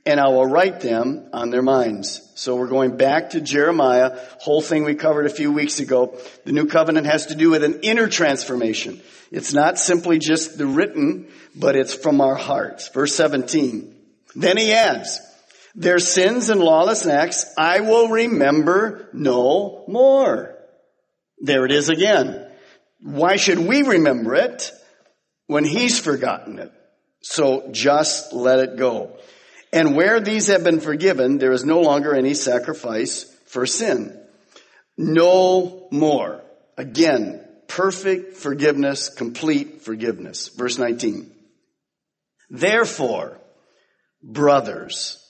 and 0.06 0.20
I 0.20 0.28
will 0.28 0.46
write 0.46 0.80
them 0.80 1.28
on 1.32 1.50
their 1.50 1.62
minds. 1.62 2.22
So 2.36 2.54
we're 2.54 2.68
going 2.68 2.96
back 2.96 3.30
to 3.30 3.40
Jeremiah, 3.40 4.16
whole 4.38 4.62
thing 4.62 4.84
we 4.84 4.94
covered 4.94 5.26
a 5.26 5.30
few 5.30 5.52
weeks 5.52 5.80
ago. 5.80 6.16
The 6.44 6.52
new 6.52 6.66
covenant 6.66 7.06
has 7.06 7.26
to 7.26 7.34
do 7.34 7.50
with 7.50 7.64
an 7.64 7.80
inner 7.80 8.08
transformation. 8.08 9.00
It's 9.32 9.52
not 9.52 9.78
simply 9.78 10.18
just 10.18 10.56
the 10.56 10.66
written, 10.66 11.28
but 11.56 11.74
it's 11.74 11.94
from 11.94 12.20
our 12.20 12.36
hearts. 12.36 12.88
Verse 12.88 13.14
17. 13.16 13.94
Then 14.36 14.56
he 14.56 14.72
adds, 14.72 15.20
their 15.74 15.98
sins 15.98 16.48
and 16.48 16.60
lawless 16.60 17.04
acts 17.06 17.44
I 17.58 17.80
will 17.80 18.08
remember 18.08 19.08
no 19.12 19.84
more. 19.88 20.56
There 21.40 21.66
it 21.66 21.72
is 21.72 21.88
again. 21.88 22.46
Why 23.00 23.36
should 23.36 23.58
we 23.58 23.82
remember 23.82 24.34
it 24.36 24.72
when 25.48 25.64
he's 25.64 25.98
forgotten 25.98 26.58
it? 26.60 26.72
So 27.22 27.70
just 27.72 28.32
let 28.32 28.60
it 28.60 28.76
go. 28.76 29.18
And 29.72 29.96
where 29.96 30.20
these 30.20 30.46
have 30.46 30.64
been 30.64 30.80
forgiven, 30.80 31.38
there 31.38 31.52
is 31.52 31.64
no 31.64 31.80
longer 31.80 32.14
any 32.14 32.34
sacrifice 32.34 33.24
for 33.46 33.66
sin. 33.66 34.18
No 34.96 35.88
more. 35.90 36.42
Again, 36.76 37.46
perfect 37.68 38.36
forgiveness, 38.36 39.08
complete 39.08 39.82
forgiveness. 39.82 40.48
Verse 40.48 40.78
19. 40.78 41.32
Therefore, 42.48 43.40
brothers, 44.22 45.22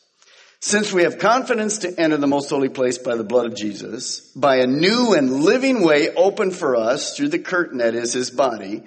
since 0.61 0.93
we 0.93 1.03
have 1.05 1.19
confidence 1.19 1.79
to 1.79 2.01
enter 2.01 2.17
the 2.17 2.27
most 2.27 2.51
holy 2.51 2.69
place 2.69 2.99
by 2.99 3.17
the 3.17 3.25
blood 3.25 3.47
of 3.47 3.57
Jesus, 3.57 4.21
by 4.35 4.57
a 4.57 4.67
new 4.67 5.15
and 5.15 5.43
living 5.43 5.83
way 5.83 6.15
opened 6.15 6.57
for 6.57 6.77
us 6.77 7.17
through 7.17 7.29
the 7.29 7.39
curtain 7.39 7.79
that 7.79 7.95
is 7.95 8.13
his 8.13 8.31
body, 8.31 8.83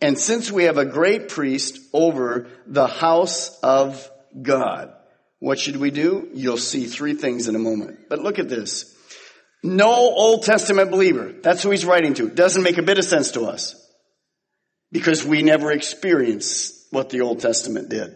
and 0.00 0.18
since 0.18 0.50
we 0.50 0.64
have 0.64 0.78
a 0.78 0.84
great 0.84 1.28
priest 1.28 1.78
over 1.92 2.46
the 2.66 2.86
house 2.86 3.58
of 3.60 4.10
God, 4.40 4.92
what 5.38 5.58
should 5.58 5.76
we 5.76 5.90
do? 5.90 6.28
You'll 6.32 6.56
see 6.56 6.86
three 6.86 7.14
things 7.14 7.48
in 7.48 7.54
a 7.54 7.58
moment. 7.58 8.08
But 8.08 8.20
look 8.20 8.38
at 8.38 8.48
this. 8.48 8.94
No 9.62 9.90
Old 9.90 10.42
Testament 10.42 10.90
believer, 10.90 11.32
that's 11.42 11.62
who 11.62 11.70
he's 11.70 11.86
writing 11.86 12.14
to, 12.14 12.28
doesn't 12.28 12.62
make 12.62 12.78
a 12.78 12.82
bit 12.82 12.98
of 12.98 13.04
sense 13.04 13.32
to 13.32 13.44
us. 13.44 13.74
Because 14.92 15.24
we 15.24 15.42
never 15.42 15.72
experienced 15.72 16.86
what 16.90 17.10
the 17.10 17.22
Old 17.22 17.40
Testament 17.40 17.88
did. 17.88 18.14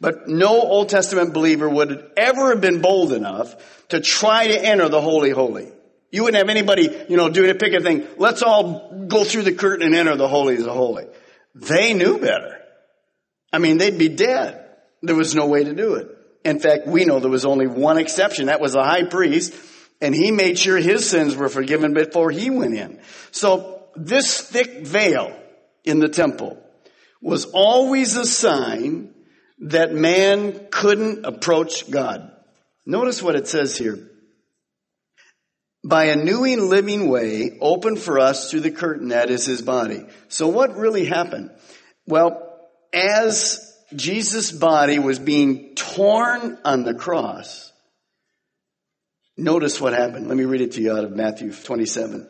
But 0.00 0.28
no 0.28 0.60
Old 0.60 0.88
Testament 0.88 1.34
believer 1.34 1.68
would 1.68 2.10
ever 2.16 2.50
have 2.50 2.60
been 2.60 2.80
bold 2.80 3.12
enough 3.12 3.88
to 3.88 4.00
try 4.00 4.46
to 4.46 4.64
enter 4.64 4.88
the 4.88 5.00
Holy 5.00 5.30
Holy. 5.30 5.72
You 6.10 6.24
wouldn't 6.24 6.38
have 6.38 6.48
anybody, 6.48 6.88
you 7.08 7.16
know, 7.16 7.28
doing 7.28 7.50
a 7.50 7.54
picket 7.54 7.82
thing. 7.82 8.06
Let's 8.16 8.42
all 8.42 9.04
go 9.08 9.24
through 9.24 9.42
the 9.42 9.52
curtain 9.52 9.84
and 9.84 9.94
enter 9.94 10.16
the 10.16 10.28
Holy 10.28 10.56
of 10.56 10.64
the 10.64 10.72
Holy. 10.72 11.06
They 11.54 11.92
knew 11.92 12.18
better. 12.18 12.56
I 13.52 13.58
mean, 13.58 13.78
they'd 13.78 13.98
be 13.98 14.08
dead. 14.08 14.67
There 15.02 15.14
was 15.14 15.34
no 15.34 15.46
way 15.46 15.64
to 15.64 15.72
do 15.74 15.94
it. 15.94 16.08
In 16.44 16.60
fact, 16.60 16.86
we 16.86 17.04
know 17.04 17.20
there 17.20 17.30
was 17.30 17.44
only 17.44 17.66
one 17.66 17.98
exception. 17.98 18.46
That 18.46 18.60
was 18.60 18.72
the 18.72 18.82
high 18.82 19.04
priest. 19.04 19.54
And 20.00 20.14
he 20.14 20.30
made 20.30 20.58
sure 20.58 20.76
his 20.78 21.08
sins 21.08 21.34
were 21.36 21.48
forgiven 21.48 21.92
before 21.92 22.30
he 22.30 22.50
went 22.50 22.74
in. 22.74 23.00
So 23.32 23.82
this 23.96 24.40
thick 24.40 24.86
veil 24.86 25.36
in 25.84 25.98
the 25.98 26.08
temple 26.08 26.62
was 27.20 27.46
always 27.46 28.16
a 28.16 28.24
sign 28.24 29.12
that 29.60 29.92
man 29.92 30.68
couldn't 30.70 31.26
approach 31.26 31.90
God. 31.90 32.30
Notice 32.86 33.22
what 33.22 33.34
it 33.34 33.48
says 33.48 33.76
here. 33.76 33.98
By 35.84 36.04
a 36.06 36.16
new 36.16 36.44
and 36.44 36.68
living 36.68 37.08
way 37.08 37.58
opened 37.60 37.98
for 38.00 38.18
us 38.18 38.50
through 38.50 38.60
the 38.60 38.70
curtain 38.70 39.08
that 39.08 39.30
is 39.30 39.46
his 39.46 39.62
body. 39.62 40.06
So 40.28 40.48
what 40.48 40.76
really 40.76 41.04
happened? 41.04 41.50
Well, 42.06 42.56
as 42.92 43.67
Jesus' 43.94 44.52
body 44.52 44.98
was 44.98 45.18
being 45.18 45.74
torn 45.74 46.58
on 46.64 46.84
the 46.84 46.94
cross, 46.94 47.72
notice 49.36 49.80
what 49.80 49.92
happened. 49.92 50.28
Let 50.28 50.36
me 50.36 50.44
read 50.44 50.60
it 50.60 50.72
to 50.72 50.82
you 50.82 50.92
out 50.92 51.04
of 51.04 51.12
Matthew 51.12 51.52
27. 51.52 52.28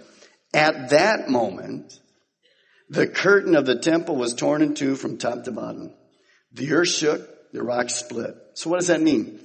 At 0.55 0.91
that 0.91 1.29
moment, 1.29 1.99
the 2.89 3.07
curtain 3.07 3.55
of 3.57 3.67
the 3.67 3.79
temple 3.79 4.17
was 4.17 4.35
torn 4.35 4.63
in 4.63 4.75
two 4.75 4.95
from 4.95 5.19
top 5.19 5.45
to 5.45 5.53
bottom. 5.53 5.93
The 6.53 6.73
earth 6.73 6.89
shook, 6.89 7.53
the 7.53 7.63
rocks 7.63 7.97
split. 7.97 8.35
So 8.55 8.71
what 8.71 8.79
does 8.79 8.89
that 8.89 9.03
mean? 9.03 9.41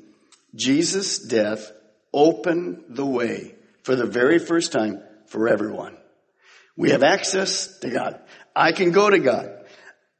Jesus' 0.55 1.19
death 1.19 1.71
opened 2.13 2.83
the 2.89 3.05
way 3.05 3.55
for 3.81 3.95
the 3.95 4.05
very 4.05 4.39
first 4.39 4.71
time 4.71 5.01
for 5.27 5.49
everyone. 5.49 5.97
We 6.77 6.91
have 6.91 7.03
access 7.03 7.79
to 7.79 7.89
God. 7.89 8.19
I 8.55 8.71
can 8.71 8.91
go 8.91 9.09
to 9.09 9.19
God. 9.19 9.62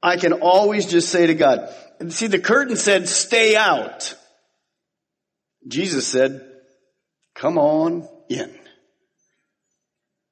I 0.03 0.17
can 0.17 0.33
always 0.33 0.85
just 0.85 1.07
say 1.09 1.27
to 1.27 1.33
God, 1.33 1.73
see 2.09 2.27
the 2.27 2.37
curtain 2.37 2.75
said 2.75 3.07
stay 3.07 3.55
out. 3.55 4.15
Jesus 5.65 6.05
said, 6.05 6.45
come 7.35 7.57
on 7.57 8.09
in. 8.29 8.53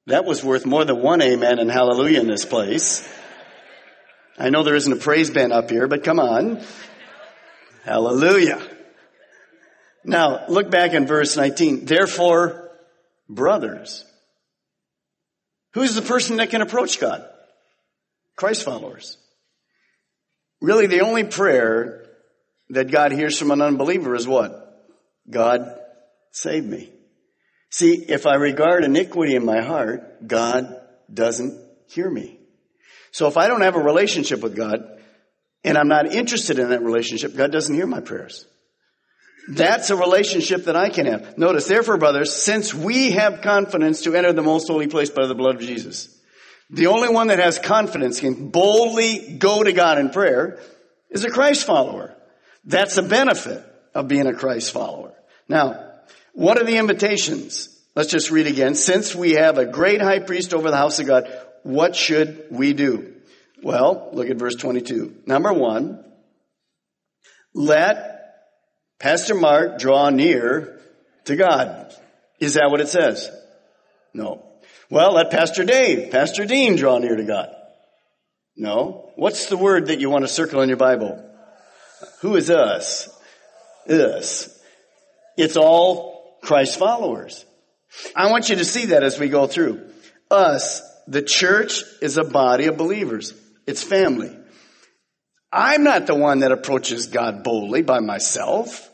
That 0.06 0.26
was 0.26 0.44
worth 0.44 0.66
more 0.66 0.84
than 0.84 1.00
one 1.00 1.22
amen 1.22 1.58
and 1.58 1.70
hallelujah 1.70 2.20
in 2.20 2.26
this 2.26 2.44
place. 2.44 3.08
I 4.38 4.50
know 4.50 4.62
there 4.62 4.74
isn't 4.74 4.92
a 4.92 4.96
praise 4.96 5.30
band 5.30 5.54
up 5.54 5.70
here, 5.70 5.88
but 5.88 6.04
come 6.04 6.20
on. 6.20 6.60
Hallelujah. 7.84 8.60
Now, 10.04 10.44
look 10.48 10.70
back 10.70 10.92
in 10.92 11.06
verse 11.06 11.34
19. 11.36 11.86
Therefore, 11.86 12.70
brothers. 13.28 14.04
Who's 15.72 15.94
the 15.94 16.02
person 16.02 16.36
that 16.36 16.50
can 16.50 16.60
approach 16.60 17.00
God? 17.00 17.24
Christ 18.36 18.64
followers. 18.64 19.16
Really, 20.62 20.86
the 20.86 21.00
only 21.00 21.24
prayer 21.24 22.06
that 22.70 22.90
God 22.90 23.10
hears 23.10 23.36
from 23.36 23.50
an 23.50 23.60
unbeliever 23.60 24.14
is 24.14 24.28
what? 24.28 24.52
God, 25.28 25.76
save 26.30 26.64
me. 26.64 26.90
See, 27.68 27.94
if 27.94 28.26
I 28.26 28.36
regard 28.36 28.84
iniquity 28.84 29.34
in 29.34 29.44
my 29.44 29.60
heart, 29.60 30.26
God 30.26 30.80
doesn't 31.12 31.60
hear 31.88 32.08
me. 32.08 32.38
So 33.10 33.26
if 33.26 33.36
I 33.36 33.48
don't 33.48 33.62
have 33.62 33.74
a 33.74 33.82
relationship 33.82 34.40
with 34.40 34.54
God 34.54 35.00
and 35.64 35.76
I'm 35.76 35.88
not 35.88 36.06
interested 36.06 36.60
in 36.60 36.70
that 36.70 36.82
relationship, 36.82 37.36
God 37.36 37.50
doesn't 37.50 37.74
hear 37.74 37.86
my 37.86 38.00
prayers. 38.00 38.46
That's 39.48 39.90
a 39.90 39.96
relationship 39.96 40.66
that 40.66 40.76
I 40.76 40.90
can 40.90 41.06
have. 41.06 41.36
Notice, 41.36 41.66
therefore, 41.66 41.96
brothers, 41.96 42.32
since 42.32 42.72
we 42.72 43.10
have 43.10 43.40
confidence 43.40 44.02
to 44.02 44.14
enter 44.14 44.32
the 44.32 44.42
most 44.42 44.68
holy 44.68 44.86
place 44.86 45.10
by 45.10 45.26
the 45.26 45.34
blood 45.34 45.56
of 45.56 45.60
Jesus, 45.62 46.16
the 46.72 46.86
only 46.86 47.10
one 47.10 47.26
that 47.26 47.38
has 47.38 47.58
confidence 47.58 48.18
can 48.18 48.48
boldly 48.48 49.36
go 49.38 49.62
to 49.62 49.72
God 49.72 49.98
in 49.98 50.08
prayer 50.08 50.58
is 51.10 51.22
a 51.22 51.30
Christ 51.30 51.66
follower. 51.66 52.16
That's 52.64 52.96
a 52.96 53.02
benefit 53.02 53.62
of 53.94 54.08
being 54.08 54.26
a 54.26 54.32
Christ 54.32 54.72
follower. 54.72 55.12
Now, 55.48 55.90
what 56.32 56.58
are 56.58 56.64
the 56.64 56.78
invitations? 56.78 57.68
Let's 57.94 58.10
just 58.10 58.30
read 58.30 58.46
again. 58.46 58.74
Since 58.74 59.14
we 59.14 59.32
have 59.32 59.58
a 59.58 59.66
great 59.66 60.00
high 60.00 60.20
priest 60.20 60.54
over 60.54 60.70
the 60.70 60.76
house 60.76 60.98
of 60.98 61.06
God, 61.06 61.30
what 61.62 61.94
should 61.94 62.46
we 62.50 62.72
do? 62.72 63.16
Well, 63.62 64.08
look 64.14 64.30
at 64.30 64.38
verse 64.38 64.56
22. 64.56 65.16
Number 65.26 65.52
one, 65.52 66.02
let 67.52 68.34
Pastor 68.98 69.34
Mark 69.34 69.78
draw 69.78 70.08
near 70.08 70.80
to 71.26 71.36
God. 71.36 71.94
Is 72.40 72.54
that 72.54 72.70
what 72.70 72.80
it 72.80 72.88
says? 72.88 73.30
No. 74.14 74.51
Well, 74.92 75.14
let 75.14 75.30
Pastor 75.30 75.64
Dave, 75.64 76.10
Pastor 76.10 76.44
Dean 76.44 76.76
draw 76.76 76.98
near 76.98 77.16
to 77.16 77.24
God. 77.24 77.48
No. 78.54 79.10
What's 79.16 79.46
the 79.46 79.56
word 79.56 79.86
that 79.86 80.00
you 80.00 80.10
want 80.10 80.24
to 80.24 80.28
circle 80.28 80.60
in 80.60 80.68
your 80.68 80.76
Bible? 80.76 81.26
Who 82.20 82.36
is 82.36 82.50
us? 82.50 83.08
Us. 83.88 84.54
It's 85.38 85.56
all 85.56 86.36
Christ 86.42 86.78
followers. 86.78 87.46
I 88.14 88.30
want 88.30 88.50
you 88.50 88.56
to 88.56 88.66
see 88.66 88.86
that 88.86 89.02
as 89.02 89.18
we 89.18 89.30
go 89.30 89.46
through. 89.46 89.80
Us, 90.30 90.82
the 91.08 91.22
church 91.22 91.84
is 92.02 92.18
a 92.18 92.24
body 92.24 92.66
of 92.66 92.76
believers. 92.76 93.32
It's 93.66 93.82
family. 93.82 94.36
I'm 95.50 95.84
not 95.84 96.06
the 96.06 96.14
one 96.14 96.40
that 96.40 96.52
approaches 96.52 97.06
God 97.06 97.44
boldly 97.44 97.80
by 97.80 98.00
myself. 98.00 98.90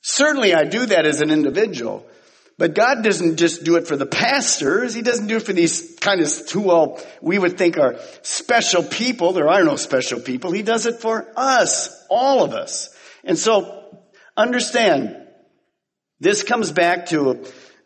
Certainly 0.00 0.52
I 0.52 0.64
do 0.64 0.84
that 0.86 1.06
as 1.06 1.20
an 1.20 1.30
individual. 1.30 2.08
But 2.62 2.74
God 2.74 3.02
doesn't 3.02 3.38
just 3.38 3.64
do 3.64 3.74
it 3.74 3.88
for 3.88 3.96
the 3.96 4.06
pastors. 4.06 4.94
He 4.94 5.02
doesn't 5.02 5.26
do 5.26 5.38
it 5.38 5.42
for 5.42 5.52
these 5.52 5.98
kind 5.98 6.20
of 6.20 6.30
who 6.50 6.70
all 6.70 7.00
we 7.20 7.36
would 7.36 7.58
think 7.58 7.76
are 7.76 7.98
special 8.22 8.84
people. 8.84 9.32
There 9.32 9.48
are 9.48 9.64
no 9.64 9.74
special 9.74 10.20
people. 10.20 10.52
He 10.52 10.62
does 10.62 10.86
it 10.86 11.00
for 11.00 11.26
us, 11.36 12.06
all 12.08 12.44
of 12.44 12.52
us. 12.52 12.96
And 13.24 13.36
so 13.36 13.98
understand, 14.36 15.26
this 16.20 16.44
comes 16.44 16.70
back 16.70 17.06
to 17.06 17.30
a, 17.32 17.36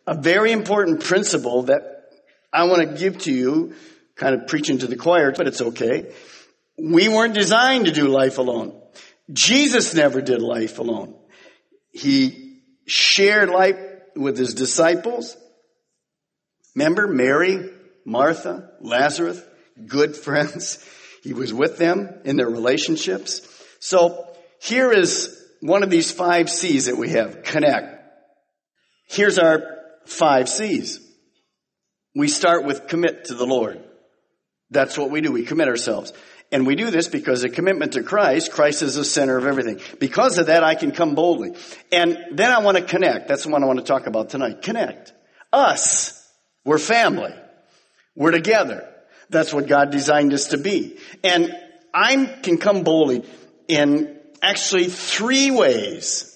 a 0.08 0.14
very 0.20 0.52
important 0.52 1.02
principle 1.02 1.62
that 1.62 2.10
I 2.52 2.64
want 2.64 2.86
to 2.86 2.98
give 2.98 3.16
to 3.20 3.32
you, 3.32 3.72
kind 4.14 4.34
of 4.34 4.46
preaching 4.46 4.76
to 4.80 4.86
the 4.86 4.96
choir, 4.96 5.32
but 5.32 5.46
it's 5.46 5.62
okay. 5.62 6.12
We 6.76 7.08
weren't 7.08 7.32
designed 7.32 7.86
to 7.86 7.92
do 7.92 8.08
life 8.08 8.36
alone. 8.36 8.78
Jesus 9.32 9.94
never 9.94 10.20
did 10.20 10.42
life 10.42 10.78
alone. 10.78 11.14
He 11.92 12.60
shared 12.84 13.48
life 13.48 13.78
with 14.16 14.36
his 14.38 14.54
disciples. 14.54 15.36
Remember 16.74 17.06
Mary, 17.06 17.70
Martha, 18.04 18.70
Lazarus, 18.80 19.40
good 19.86 20.16
friends. 20.26 20.84
He 21.22 21.32
was 21.32 21.52
with 21.52 21.78
them 21.78 22.20
in 22.24 22.36
their 22.36 22.48
relationships. 22.48 23.42
So 23.80 24.26
here 24.60 24.92
is 24.92 25.36
one 25.60 25.82
of 25.82 25.90
these 25.90 26.10
five 26.10 26.48
C's 26.48 26.86
that 26.86 26.96
we 26.96 27.10
have. 27.10 27.42
Connect. 27.42 28.02
Here's 29.08 29.38
our 29.38 29.62
five 30.04 30.48
C's. 30.48 31.00
We 32.14 32.28
start 32.28 32.64
with 32.64 32.88
commit 32.88 33.26
to 33.26 33.34
the 33.34 33.46
Lord. 33.46 33.82
That's 34.70 34.98
what 34.98 35.10
we 35.10 35.20
do. 35.20 35.32
We 35.32 35.44
commit 35.44 35.68
ourselves. 35.68 36.12
And 36.52 36.66
we 36.66 36.76
do 36.76 36.90
this 36.90 37.08
because 37.08 37.42
a 37.42 37.48
commitment 37.48 37.94
to 37.94 38.02
Christ, 38.02 38.52
Christ 38.52 38.82
is 38.82 38.94
the 38.94 39.04
center 39.04 39.36
of 39.36 39.46
everything. 39.46 39.80
Because 39.98 40.38
of 40.38 40.46
that, 40.46 40.62
I 40.62 40.76
can 40.76 40.92
come 40.92 41.14
boldly. 41.14 41.54
And 41.90 42.18
then 42.32 42.52
I 42.52 42.60
want 42.60 42.76
to 42.76 42.84
connect. 42.84 43.28
That's 43.28 43.44
the 43.44 43.50
one 43.50 43.64
I 43.64 43.66
want 43.66 43.80
to 43.80 43.84
talk 43.84 44.06
about 44.06 44.30
tonight. 44.30 44.62
Connect. 44.62 45.12
Us. 45.52 46.12
We're 46.64 46.78
family. 46.78 47.34
We're 48.14 48.30
together. 48.30 48.88
That's 49.28 49.52
what 49.52 49.66
God 49.66 49.90
designed 49.90 50.32
us 50.32 50.48
to 50.48 50.58
be. 50.58 50.98
And 51.24 51.52
I 51.92 52.38
can 52.42 52.58
come 52.58 52.84
boldly 52.84 53.24
in 53.68 54.18
actually 54.40 54.84
three 54.84 55.50
ways 55.50 56.32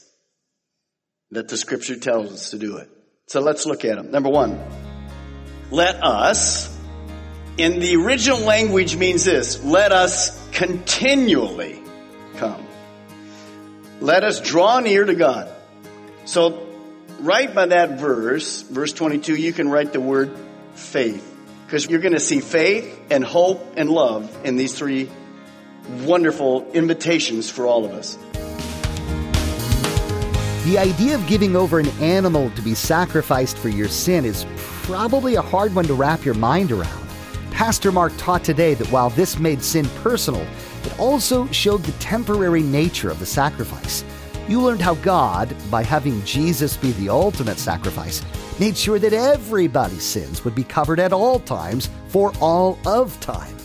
that 1.30 1.48
the 1.48 1.56
scripture 1.56 1.96
tells 1.96 2.32
us 2.32 2.50
to 2.50 2.58
do 2.58 2.78
it. 2.78 2.88
So 3.26 3.40
let's 3.40 3.64
look 3.64 3.84
at 3.84 3.96
them. 3.96 4.10
Number 4.10 4.28
one, 4.28 4.60
let 5.70 6.02
us 6.02 6.69
in 7.60 7.78
the 7.80 7.96
original 7.96 8.40
language 8.40 8.96
means 8.96 9.24
this 9.24 9.62
let 9.62 9.92
us 9.92 10.38
continually 10.52 11.82
come. 12.36 12.66
Let 14.00 14.24
us 14.24 14.40
draw 14.40 14.80
near 14.80 15.04
to 15.04 15.14
God. 15.14 15.52
So, 16.24 16.66
right 17.20 17.54
by 17.54 17.66
that 17.66 17.98
verse, 17.98 18.62
verse 18.62 18.92
22, 18.92 19.36
you 19.36 19.52
can 19.52 19.68
write 19.68 19.92
the 19.92 20.00
word 20.00 20.34
faith. 20.74 21.26
Because 21.66 21.86
you're 21.86 22.00
going 22.00 22.14
to 22.14 22.20
see 22.20 22.40
faith 22.40 22.98
and 23.10 23.24
hope 23.24 23.74
and 23.76 23.90
love 23.90 24.44
in 24.44 24.56
these 24.56 24.76
three 24.76 25.08
wonderful 26.02 26.70
invitations 26.72 27.48
for 27.50 27.66
all 27.66 27.84
of 27.84 27.92
us. 27.92 28.16
The 30.64 30.78
idea 30.78 31.14
of 31.14 31.26
giving 31.26 31.56
over 31.56 31.78
an 31.78 31.88
animal 32.00 32.50
to 32.50 32.62
be 32.62 32.74
sacrificed 32.74 33.58
for 33.58 33.68
your 33.68 33.88
sin 33.88 34.24
is 34.24 34.46
probably 34.82 35.36
a 35.36 35.42
hard 35.42 35.74
one 35.74 35.86
to 35.86 35.94
wrap 35.94 36.24
your 36.24 36.34
mind 36.34 36.72
around. 36.72 37.09
Pastor 37.60 37.92
Mark 37.92 38.14
taught 38.16 38.42
today 38.42 38.72
that 38.72 38.90
while 38.90 39.10
this 39.10 39.38
made 39.38 39.62
sin 39.62 39.86
personal, 40.02 40.40
it 40.82 40.98
also 40.98 41.46
showed 41.48 41.82
the 41.82 41.92
temporary 41.98 42.62
nature 42.62 43.10
of 43.10 43.18
the 43.18 43.26
sacrifice. 43.26 44.02
You 44.48 44.62
learned 44.62 44.80
how 44.80 44.94
God, 44.94 45.54
by 45.70 45.82
having 45.82 46.24
Jesus 46.24 46.78
be 46.78 46.92
the 46.92 47.10
ultimate 47.10 47.58
sacrifice, 47.58 48.22
made 48.58 48.78
sure 48.78 48.98
that 49.00 49.12
everybody's 49.12 50.04
sins 50.04 50.42
would 50.42 50.54
be 50.54 50.64
covered 50.64 50.98
at 50.98 51.12
all 51.12 51.38
times 51.38 51.90
for 52.08 52.32
all 52.40 52.78
of 52.86 53.20
time. 53.20 53.59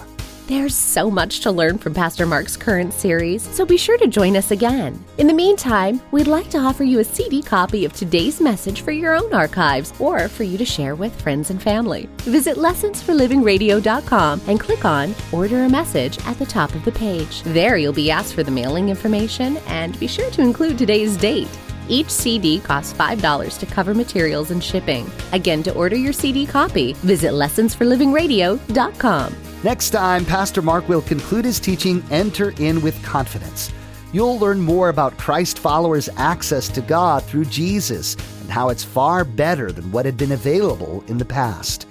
There's 0.48 0.76
so 0.76 1.10
much 1.10 1.40
to 1.40 1.52
learn 1.52 1.80
from 1.80 1.96
Pastor 1.96 2.28
Mark's 2.28 2.56
current 2.56 2.94
series, 2.94 3.42
so 3.42 3.66
be 3.66 3.78
sure 3.78 3.98
to 3.98 4.06
join 4.06 4.38
us 4.38 4.52
again. 4.52 5.04
In 5.18 5.26
the 5.26 5.34
meantime, 5.34 6.00
we'd 6.12 6.28
like 6.28 6.52
to 6.52 6.60
offer 6.60 6.84
you 6.84 7.00
a 7.00 7.04
CD 7.04 7.42
copy 7.42 7.84
of 7.84 7.94
today's 7.94 8.40
message 8.40 8.82
for 8.82 8.92
your 8.92 9.16
own 9.16 9.34
archives 9.34 9.92
or 10.00 10.28
for 10.28 10.44
you 10.44 10.56
to 10.60 10.66
share 10.66 10.94
with 10.94 11.20
friends 11.20 11.50
and 11.50 11.60
family. 11.60 12.08
Visit 12.18 12.58
lessonsforlivingradio.com 12.58 14.42
and 14.46 14.60
click 14.60 14.86
on 14.86 15.16
Order 15.32 15.64
a 15.64 15.70
Message 15.70 16.20
at 16.28 16.38
the 16.38 16.46
top 16.46 16.76
of 16.76 16.86
the 16.86 16.92
page. 16.92 17.42
There 17.42 17.78
you'll 17.78 17.92
be 17.92 18.12
asked 18.12 18.36
for 18.36 18.44
the 18.44 18.52
mailing 18.52 18.90
information 18.90 19.58
and 19.66 20.00
be 20.00 20.06
sure 20.06 20.30
to 20.30 20.44
include 20.44 20.78
today's 20.78 21.18
date. 21.18 21.50
Each 21.88 22.10
CD 22.10 22.60
costs 22.60 22.94
$5 22.94 23.60
to 23.60 23.66
cover 23.66 23.94
materials 23.94 24.52
and 24.52 24.64
shipping. 24.64 25.10
Again, 25.32 25.64
to 25.64 25.74
order 25.74 25.96
your 25.96 26.14
CD 26.14 26.46
copy, 26.46 26.94
visit 26.94 27.32
lessonsforlivingradio.com. 27.32 29.36
Next 29.64 29.90
time, 29.90 30.26
Pastor 30.26 30.62
Mark 30.62 30.88
will 30.88 31.02
conclude 31.02 31.46
his 31.46 31.60
teaching 31.60 32.04
Enter 32.12 32.54
in 32.60 32.82
with 32.82 33.02
Confidence. 33.04 33.72
You'll 34.14 34.40
learn 34.40 34.62
more 34.62 34.90
about 34.90 35.18
Christ 35.18 35.60
followers' 35.60 36.10
access 36.18 36.70
to 36.70 36.82
God 36.82 37.24
through 37.24 37.46
Jesus 37.46 38.16
and 38.42 38.50
how 38.50 38.70
it's 38.70 38.84
far 38.84 39.26
better 39.26 39.72
than 39.72 39.92
what 39.92 40.06
had 40.06 40.18
been 40.18 40.32
available 40.32 41.04
in 41.08 41.18
the 41.18 41.26
past. 41.26 41.88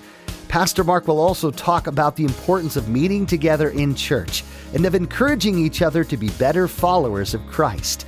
Pastor 0.49 0.85
Mark 0.85 1.09
will 1.09 1.21
also 1.21 1.51
talk 1.51 1.89
about 1.89 2.15
the 2.15 2.25
importance 2.25 2.77
of 2.77 2.89
meeting 2.89 3.27
together 3.27 3.71
in 3.71 3.95
church 3.95 4.45
and 4.73 4.87
of 4.87 4.95
encouraging 4.95 5.59
each 5.59 5.83
other 5.83 6.05
to 6.05 6.17
be 6.17 6.29
better 6.31 6.69
followers 6.69 7.35
of 7.35 7.45
Christ. 7.49 8.07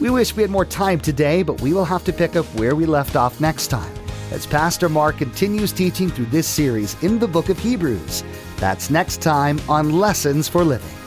We 0.00 0.10
wish 0.10 0.34
we 0.34 0.42
had 0.42 0.50
more 0.50 0.64
time 0.64 0.98
today, 0.98 1.42
but 1.44 1.60
we 1.60 1.72
will 1.72 1.84
have 1.84 2.04
to 2.04 2.12
pick 2.12 2.34
up 2.34 2.46
where 2.56 2.74
we 2.74 2.84
left 2.84 3.14
off 3.14 3.40
next 3.40 3.68
time 3.68 3.94
as 4.32 4.46
Pastor 4.46 4.88
Mark 4.88 5.18
continues 5.18 5.70
teaching 5.70 6.10
through 6.10 6.26
this 6.26 6.48
series 6.48 7.00
in 7.02 7.20
the 7.20 7.28
book 7.28 7.48
of 7.48 7.58
Hebrews. 7.58 8.24
That's 8.56 8.90
next 8.90 9.22
time 9.22 9.60
on 9.68 9.92
Lessons 9.92 10.48
for 10.48 10.64
Living. 10.64 11.03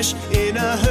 In 0.00 0.56
a 0.56 0.89